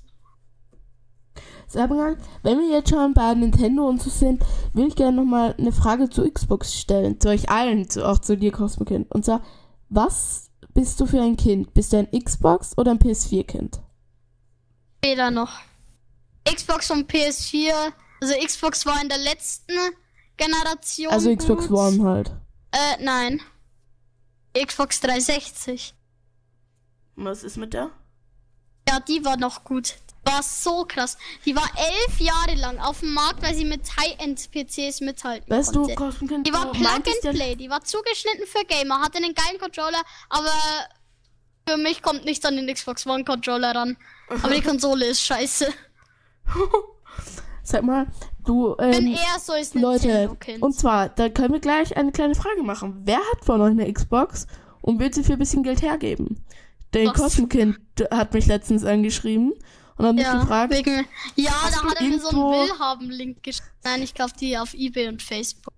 Sabrina, 1.67 2.17
wenn 2.43 2.60
wir 2.60 2.69
jetzt 2.69 2.89
schon 2.89 3.13
bei 3.13 3.34
Nintendo 3.34 3.88
und 3.88 4.02
so 4.02 4.10
sind, 4.10 4.43
will 4.74 4.88
ich 4.88 4.95
gerne 4.95 5.15
nochmal 5.17 5.56
eine 5.58 5.71
Frage 5.71 6.10
zu 6.10 6.30
Xbox 6.30 6.76
stellen. 6.76 7.19
Zu 7.21 7.30
euch 7.30 7.50
allen, 7.50 7.89
zu, 7.89 8.06
auch 8.08 8.19
zu 8.19 8.36
dir, 8.36 8.52
Cosmo-Kind. 8.52 9.10
Und 9.12 9.24
zwar, 9.24 9.41
was 9.88 10.50
bist 10.74 11.00
du 11.00 11.06
für 11.06 11.21
ein 11.21 11.38
Kind? 11.38 11.74
Bist 11.74 11.93
du 11.93 11.97
ein 11.97 12.10
Xbox 12.12 12.78
oder 12.78 12.91
ein 12.91 13.00
PS4-Kind? 13.00 13.80
Weder 15.02 15.32
noch. 15.32 15.52
Xbox 16.43 16.91
und 16.91 17.10
PS4, 17.10 17.71
also 18.21 18.34
Xbox 18.45 18.86
war 18.86 19.02
in 19.02 19.08
der 19.10 19.19
letzten 19.19 19.74
Generation. 20.36 21.12
Also 21.13 21.34
Xbox 21.34 21.67
gut. 21.69 21.78
One 21.78 22.04
halt. 22.04 22.32
Äh, 22.71 23.02
nein. 23.04 23.39
Xbox 24.54 25.00
360. 25.00 25.93
Was 27.15 27.43
ist 27.43 27.58
mit 27.58 27.74
der? 27.74 27.91
Ja, 28.88 29.00
die 29.00 29.24
war 29.24 29.38
noch 29.38 29.63
gut. 29.63 29.95
Die 30.28 30.32
war 30.32 30.43
so 30.43 30.86
krass. 30.88 31.17
Die 31.45 31.56
war 31.56 31.67
elf 31.78 32.19
Jahre 32.19 32.56
lang 32.56 32.78
auf 32.80 33.00
dem 33.00 33.13
Markt, 33.13 33.41
weil 33.41 33.56
sie 33.56 33.65
mit 33.65 33.82
High-End-PCs 33.97 35.02
mithalten 35.02 35.50
Weißt 35.50 35.74
du, 35.76 35.82
konnte. 35.82 35.95
Cosmo-Kind, 35.95 36.47
Die 36.47 36.54
war 36.54 36.65
du 36.65 36.71
Plug 36.74 36.84
meintest 36.84 37.26
and 37.26 37.38
ja- 37.38 37.43
Play, 37.43 37.56
die 37.56 37.69
war 37.69 37.84
zugeschnitten 37.84 38.45
für 38.47 38.63
Gamer, 38.65 39.02
hatte 39.02 39.17
einen 39.17 39.34
geilen 39.34 39.60
Controller, 39.60 40.02
aber 40.30 40.52
für 41.67 41.78
mich 41.78 42.02
kommt 42.02 42.26
nicht 42.26 42.45
an 42.45 42.56
den 42.56 42.71
Xbox 42.74 43.06
One 43.08 43.24
Controller 43.24 43.74
ran. 43.76 43.97
Aber 44.30 44.54
die 44.54 44.62
Konsole 44.67 45.06
ist 45.08 45.21
scheiße. 45.24 45.67
Sag 47.63 47.84
mal, 47.84 48.08
du, 48.45 48.76
Bin 48.76 48.93
ähm, 48.93 49.08
eher 49.13 49.39
so 49.39 49.54
ist 49.54 49.76
Leute, 49.76 50.36
und 50.60 50.74
zwar, 50.74 51.10
da 51.10 51.30
können 51.30 51.54
wir 51.54 51.60
gleich 51.60 51.95
eine 51.95 52.12
kleine 52.12 52.36
Frage 52.36 52.63
machen. 52.63 53.02
Wer 53.06 53.19
hat 53.19 53.45
von 53.45 53.62
euch 53.62 53.71
eine 53.71 53.91
Xbox 53.91 54.47
und 54.82 55.00
will 55.00 55.13
sie 55.13 55.24
für 55.24 55.34
ein 55.34 55.39
bisschen 55.39 55.63
Geld 55.63 55.82
hergeben? 55.82 56.43
Der 56.93 57.08
Was? 57.08 57.13
Cosmo-Kind 57.13 57.77
hat 58.12 58.34
mich 58.34 58.45
letztens 58.47 58.84
angeschrieben 58.84 59.54
und 59.97 60.06
hat 60.06 60.15
mich 60.15 60.23
Ja, 60.23 60.39
gefragt, 60.39 60.73
wegen, 60.73 61.06
ja 61.36 61.51
da 61.71 61.84
hat 61.84 62.01
er 62.01 62.08
mir 62.08 62.19
so 62.19 62.30
einen 62.30 62.69
Willhaben-Link 62.69 63.43
geschickt. 63.43 63.71
Nein, 63.84 64.01
ich 64.01 64.13
kauf 64.13 64.34
die 64.34 64.58
auf 64.58 64.73
Ebay 64.73 65.08
und 65.08 65.21
Facebook. 65.21 65.73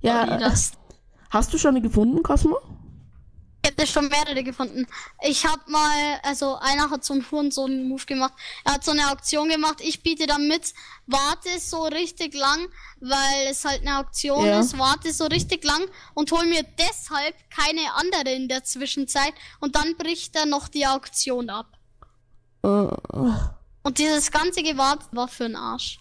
ja, 0.00 0.52
hast 1.30 1.54
du 1.54 1.58
schon 1.58 1.70
eine 1.76 1.80
gefunden, 1.82 2.22
Cosmo? 2.22 2.58
Ich 3.62 3.68
hätte 3.70 3.86
schon 3.86 4.08
mehrere 4.08 4.42
gefunden. 4.42 4.86
Ich 5.22 5.44
hab 5.44 5.68
mal, 5.68 6.18
also 6.22 6.56
einer 6.56 6.88
hat 6.90 7.04
so 7.04 7.12
einen 7.12 7.30
Hurensohn-Move 7.30 8.06
gemacht. 8.06 8.32
Er 8.64 8.72
hat 8.74 8.84
so 8.84 8.92
eine 8.92 9.10
Auktion 9.10 9.48
gemacht. 9.50 9.80
Ich 9.80 10.02
biete 10.02 10.26
da 10.26 10.38
mit, 10.38 10.72
warte 11.06 11.50
so 11.58 11.82
richtig 11.84 12.34
lang, 12.34 12.68
weil 13.00 13.48
es 13.50 13.64
halt 13.64 13.82
eine 13.82 13.98
Auktion 13.98 14.46
Ja. 14.46 14.60
ist, 14.60 14.78
warte 14.78 15.12
so 15.12 15.26
richtig 15.26 15.62
lang 15.64 15.82
und 16.14 16.32
hol 16.32 16.46
mir 16.46 16.62
deshalb 16.78 17.34
keine 17.50 17.82
andere 17.96 18.32
in 18.34 18.48
der 18.48 18.64
Zwischenzeit 18.64 19.34
und 19.60 19.76
dann 19.76 19.94
bricht 19.96 20.34
er 20.36 20.46
noch 20.46 20.68
die 20.68 20.86
Auktion 20.86 21.50
ab. 21.50 21.66
Äh, 22.62 22.68
Und 23.82 23.98
dieses 23.98 24.30
ganze 24.30 24.62
Gewartet 24.62 25.08
war 25.12 25.28
für 25.28 25.44
den 25.44 25.56
Arsch. 25.56 25.98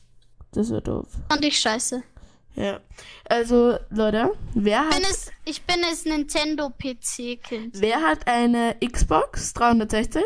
das 0.52 0.70
wird 0.70 0.88
doof. 0.88 1.08
Fand 1.30 1.44
ich 1.46 1.60
scheiße. 1.60 2.04
Ja. 2.60 2.82
Also, 3.26 3.78
Leute, 3.90 4.32
wer 4.54 4.84
Ich 4.90 4.96
bin 4.98 5.06
hat, 5.06 5.12
es, 5.12 5.32
ich 5.46 5.62
bin 5.64 5.78
es 5.92 6.04
Nintendo 6.06 6.70
PC-Kind. 6.70 7.76
wer 7.80 8.02
hat 8.02 8.28
eine 8.28 8.76
Xbox 8.86 9.54
360 9.54 10.22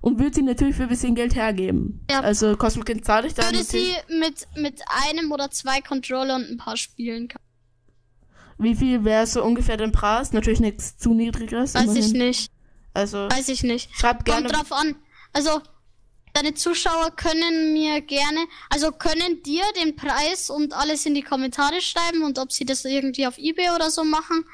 und 0.00 0.18
will 0.18 0.34
sie 0.34 0.42
natürlich 0.42 0.74
für 0.74 0.82
ein 0.84 0.88
bisschen 0.88 1.14
Geld 1.14 1.36
hergeben? 1.36 2.04
Ja. 2.10 2.20
Also, 2.20 2.56
Cosmo-Kind 2.56 3.04
zahle 3.04 3.28
ich 3.28 3.34
dann 3.34 3.46
Würde 3.46 3.62
sie 3.64 3.94
mit, 4.18 4.48
mit 4.56 4.82
einem 5.08 5.30
oder 5.30 5.50
zwei 5.50 5.80
Controller 5.80 6.34
und 6.36 6.50
ein 6.50 6.56
paar 6.56 6.76
Spielen 6.76 7.28
kaufen. 7.28 7.44
Wie 8.58 8.74
viel 8.74 9.04
wäre 9.04 9.24
so 9.28 9.44
ungefähr 9.44 9.76
der 9.76 9.88
Preis? 9.88 10.32
Natürlich 10.32 10.58
nichts 10.58 10.98
zu 10.98 11.14
niedriges. 11.14 11.74
Weiß 11.74 11.94
ich 11.94 12.06
immerhin. 12.06 12.18
nicht. 12.26 12.50
Also, 12.92 13.28
Weiß 13.30 13.48
ich 13.50 13.62
nicht. 13.62 13.88
schreibt 13.94 14.24
gerne. 14.24 14.48
Kommt 14.48 14.56
drauf 14.58 14.72
an. 14.72 14.96
Also, 15.32 15.60
deine 16.38 16.54
Zuschauer 16.54 17.10
können 17.16 17.72
mir 17.72 18.00
gerne, 18.00 18.40
also 18.70 18.92
können 18.92 19.42
dir 19.42 19.64
den 19.82 19.96
Preis 19.96 20.50
und 20.50 20.72
alles 20.72 21.04
in 21.06 21.14
die 21.14 21.22
Kommentare 21.22 21.80
schreiben 21.80 22.22
und 22.22 22.38
ob 22.38 22.52
sie 22.52 22.64
das 22.64 22.84
irgendwie 22.84 23.26
auf 23.26 23.38
Ebay 23.38 23.70
oder 23.74 23.90
so 23.90 24.04
machen. 24.04 24.44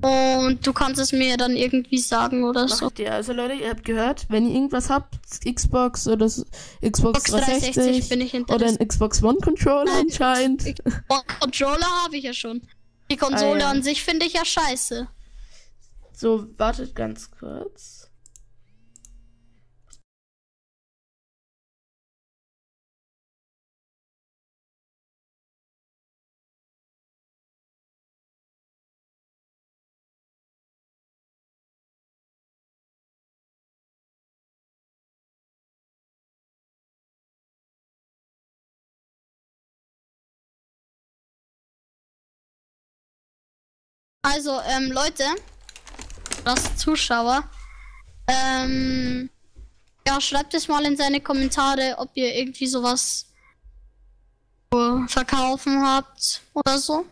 Und 0.00 0.64
du 0.64 0.72
kannst 0.72 1.00
es 1.00 1.10
mir 1.10 1.36
dann 1.36 1.56
irgendwie 1.56 1.98
sagen 1.98 2.44
oder 2.44 2.68
so. 2.68 2.84
Macht 2.84 3.00
ihr. 3.00 3.12
Also, 3.12 3.32
Leute, 3.32 3.54
ihr 3.54 3.70
habt 3.70 3.84
gehört, 3.84 4.26
wenn 4.28 4.46
ihr 4.46 4.54
irgendwas 4.54 4.90
habt, 4.90 5.16
Xbox 5.44 6.06
oder 6.06 6.28
so, 6.28 6.44
Xbox 6.80 7.24
Xbox 7.24 7.30
360 7.32 7.74
360 7.74 8.08
bin 8.08 8.20
ich 8.20 8.34
oder 8.34 8.66
ein 8.66 8.78
Xbox 8.78 9.22
One 9.24 9.38
Controller 9.42 9.86
Nein, 9.86 10.06
anscheinend. 10.08 10.74
Oh, 11.08 11.18
Controller 11.40 11.86
habe 12.04 12.16
ich 12.16 12.24
ja 12.24 12.32
schon. 12.32 12.62
Die 13.10 13.16
Konsole 13.16 13.56
Ah, 13.56 13.58
ja. 13.58 13.70
an 13.70 13.82
sich 13.82 14.04
finde 14.04 14.26
ich 14.26 14.34
ja 14.34 14.44
scheiße. 14.44 15.08
So, 16.12 16.46
wartet 16.58 16.94
ganz 16.94 17.30
kurz. 17.32 17.97
Also, 44.30 44.60
ähm, 44.60 44.92
Leute, 44.92 45.24
das 46.44 46.76
Zuschauer, 46.76 47.48
ähm, 48.26 49.30
ja, 50.06 50.20
schreibt 50.20 50.52
es 50.52 50.68
mal 50.68 50.84
in 50.84 50.98
seine 50.98 51.20
Kommentare, 51.22 51.94
ob 51.96 52.10
ihr 52.14 52.34
irgendwie 52.34 52.66
sowas 52.66 53.24
verkaufen 55.06 55.82
habt 55.82 56.42
oder 56.52 56.78
so. 56.78 57.06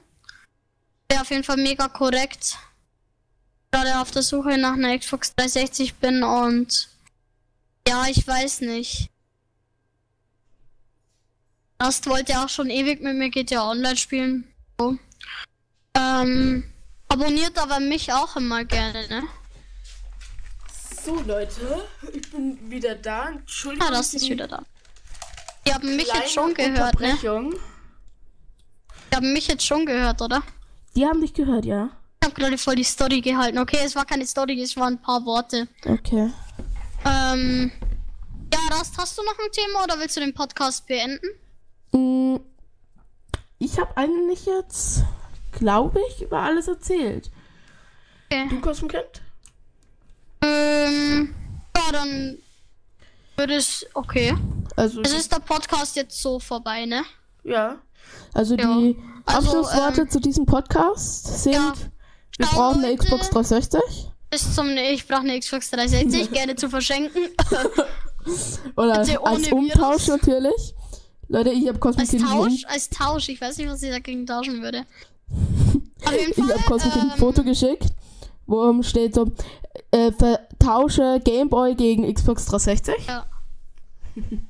Wäre 1.08 1.22
auf 1.22 1.30
jeden 1.30 1.42
Fall 1.42 1.56
mega 1.56 1.88
korrekt. 1.88 2.58
Gerade 3.70 3.98
auf 3.98 4.10
der 4.10 4.22
Suche 4.22 4.58
nach 4.58 4.74
einer 4.74 4.98
Xbox 4.98 5.34
360 5.36 5.94
bin 5.94 6.22
und 6.22 6.88
Ja, 7.88 8.06
ich 8.08 8.26
weiß 8.26 8.60
nicht. 8.60 9.08
Rust 11.82 12.06
wollte 12.08 12.32
ja 12.32 12.44
auch 12.44 12.50
schon 12.50 12.68
ewig 12.68 13.00
mit 13.00 13.16
mir 13.16 13.30
GTA 13.30 13.70
Online 13.70 13.96
spielen. 13.96 14.52
So. 14.78 14.98
Ähm, 15.94 16.64
abonniert 17.08 17.58
aber 17.58 17.80
mich 17.80 18.12
auch 18.12 18.36
immer 18.36 18.64
gerne, 18.64 19.06
ne? 19.08 19.22
So, 21.04 21.20
Leute, 21.20 21.84
ich 22.12 22.30
bin 22.30 22.58
wieder 22.70 22.94
da. 22.96 23.28
Entschuldigung. 23.28 23.86
Ah, 23.88 23.92
das 23.92 24.12
ist 24.14 24.28
wieder 24.28 24.48
da. 24.48 24.62
Die 25.66 25.72
haben 25.74 25.96
mich 25.96 26.06
jetzt 26.12 26.32
schon 26.32 26.52
gehört, 26.54 26.98
ne? 27.00 27.16
Die 27.20 29.16
haben 29.16 29.32
mich 29.32 29.46
jetzt 29.48 29.64
schon 29.64 29.86
gehört, 29.86 30.20
oder? 30.20 30.42
Die 30.94 31.06
haben 31.06 31.20
dich 31.20 31.32
gehört, 31.32 31.64
ja? 31.64 31.90
Ich 32.20 32.26
habe 32.28 32.40
gerade 32.40 32.58
voll 32.58 32.74
die 32.74 32.84
Story 32.84 33.20
gehalten. 33.20 33.58
Okay, 33.58 33.78
es 33.84 33.94
war 33.94 34.04
keine 34.04 34.26
Story, 34.26 34.60
es 34.60 34.76
waren 34.76 34.94
ein 34.94 35.02
paar 35.02 35.24
Worte. 35.24 35.68
Okay. 35.84 36.30
Ähm, 37.04 37.70
ja, 38.52 38.58
Rast, 38.76 38.96
hast 38.98 39.16
du 39.16 39.22
noch 39.22 39.38
ein 39.38 39.52
Thema 39.52 39.84
oder 39.84 39.98
willst 40.00 40.16
du 40.16 40.20
den 40.20 40.34
Podcast 40.34 40.86
beenden? 40.86 41.26
Mm, 41.92 42.36
Ich 43.58 43.78
habe 43.78 43.96
eigentlich 43.96 44.44
jetzt, 44.46 45.02
glaube 45.56 46.00
ich, 46.10 46.22
über 46.22 46.38
alles 46.40 46.68
erzählt. 46.68 47.30
Okay. 48.30 48.46
Du, 48.48 48.60
Cosmokind? 48.60 49.22
Ähm, 50.42 51.34
ja, 51.76 51.92
dann 51.92 52.38
würde 53.36 53.54
es, 53.54 53.86
okay. 53.94 54.34
Also, 54.76 55.00
Es 55.02 55.12
ist 55.12 55.32
der 55.32 55.40
Podcast 55.40 55.96
jetzt 55.96 56.20
so 56.20 56.38
vorbei, 56.38 56.84
ne? 56.86 57.02
ja. 57.44 57.76
Also 58.34 58.54
Ja. 58.54 58.76
die 58.78 58.96
Also, 59.24 59.48
Abschlussworte 59.62 60.02
ähm, 60.02 60.10
zu 60.10 60.20
diesem 60.20 60.46
Podcast 60.46 61.42
sind, 61.42 61.54
ja. 61.54 61.74
wir 62.38 62.46
brauchen 62.46 62.84
eine. 62.84 62.96
Xbox 62.96 63.30
360 63.30 63.80
Bis 64.30 64.54
zum, 64.54 64.68
ich 64.76 65.06
brauche 65.08 65.22
eine 65.22 65.38
Xbox 65.40 65.70
360, 65.70 66.30
gerne 66.30 66.54
zu 66.54 66.68
verschenken. 66.70 67.22
oder 68.76 69.00
Bitte 69.00 69.24
als 69.24 69.50
Umtausch 69.50 70.06
Virus. 70.06 70.08
natürlich. 70.08 70.74
Leute, 71.28 71.50
ich 71.50 71.66
habe 71.66 71.72
als 71.72 71.80
Cosmokind 71.80 72.22
Tausch, 72.22 72.64
als 72.66 72.90
Tausch. 72.90 73.28
Ich 73.28 73.40
weiß 73.40 73.56
nicht, 73.56 73.68
was 73.68 73.82
ich 73.82 73.90
dagegen 73.90 74.24
tauschen 74.26 74.62
würde. 74.62 74.84
Jeden 75.28 76.30
Ich 76.30 76.38
habe 76.38 76.48
Fall. 76.52 76.62
Cosmokind 76.66 77.04
ein 77.04 77.10
ähm, 77.12 77.18
Foto 77.18 77.42
geschickt, 77.42 77.86
wo 78.46 78.82
steht 78.82 79.14
so, 79.14 79.30
äh, 79.90 80.12
vertausche 80.12 81.20
Gameboy 81.24 81.74
gegen 81.74 82.12
Xbox 82.12 82.46
360. 82.46 83.06
Ja. 83.08 83.26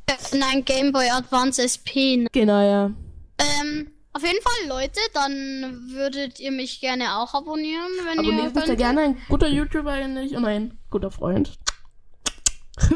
Äh, 0.07 0.37
Nein, 0.37 0.65
Game 0.65 0.93
Boy 0.93 1.09
Advance 1.11 1.61
SP. 1.63 2.17
ne? 2.19 2.29
Genau, 2.33 2.61
ja. 2.61 2.91
Ähm, 3.39 3.91
auf 4.13 4.23
jeden 4.23 4.41
Fall, 4.43 4.69
Leute, 4.69 5.01
dann 5.13 5.91
würdet 5.93 6.41
ihr 6.41 6.53
mich 6.53 6.81
gerne 6.81 7.19
auch 7.19 7.35
abonnieren, 7.35 7.91
wenn 8.05 8.19
Abonniert 8.21 8.55
ihr 8.55 8.63
könnt. 8.63 8.79
gerne, 8.79 9.01
ein 9.03 9.17
guter 9.29 9.49
YouTuber 9.49 9.91
eigentlich 9.93 10.37
und 10.37 10.45
ein 10.45 10.79
guter 10.91 11.11
Freund. 11.11 11.59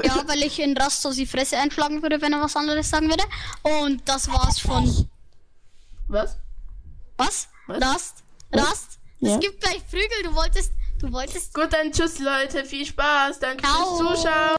Ja, 0.05 0.23
weil 0.27 0.43
ich 0.43 0.61
in 0.61 0.77
Rast 0.77 1.03
so 1.03 1.13
die 1.13 1.27
Fresse 1.27 1.57
einschlagen 1.59 2.03
würde, 2.03 2.21
wenn 2.21 2.33
er 2.35 2.41
was 2.43 2.55
anderes 2.55 2.89
sagen 2.91 3.09
würde. 3.09 3.25
Und 3.83 4.07
das 4.09 4.29
war's 4.29 4.59
von. 4.61 5.09
Was? 6.09 6.37
Was? 7.17 7.49
Rast? 7.79 8.25
Rast? 8.53 8.99
Ja. 9.21 9.35
Es 9.35 9.41
gibt 9.41 9.61
gleich 9.61 9.87
Prügel, 9.89 10.23
du 10.25 10.35
wolltest. 10.35 10.73
Du 10.99 11.13
wolltest. 11.13 11.55
Gut, 11.55 11.73
dann 11.73 11.93
tschüss 11.93 12.19
Leute, 12.19 12.65
viel 12.65 12.85
Spaß, 12.85 13.39
danke 13.39 13.63
Ciao. 13.63 13.97
fürs 13.97 14.23
Zuschauen. 14.23 14.57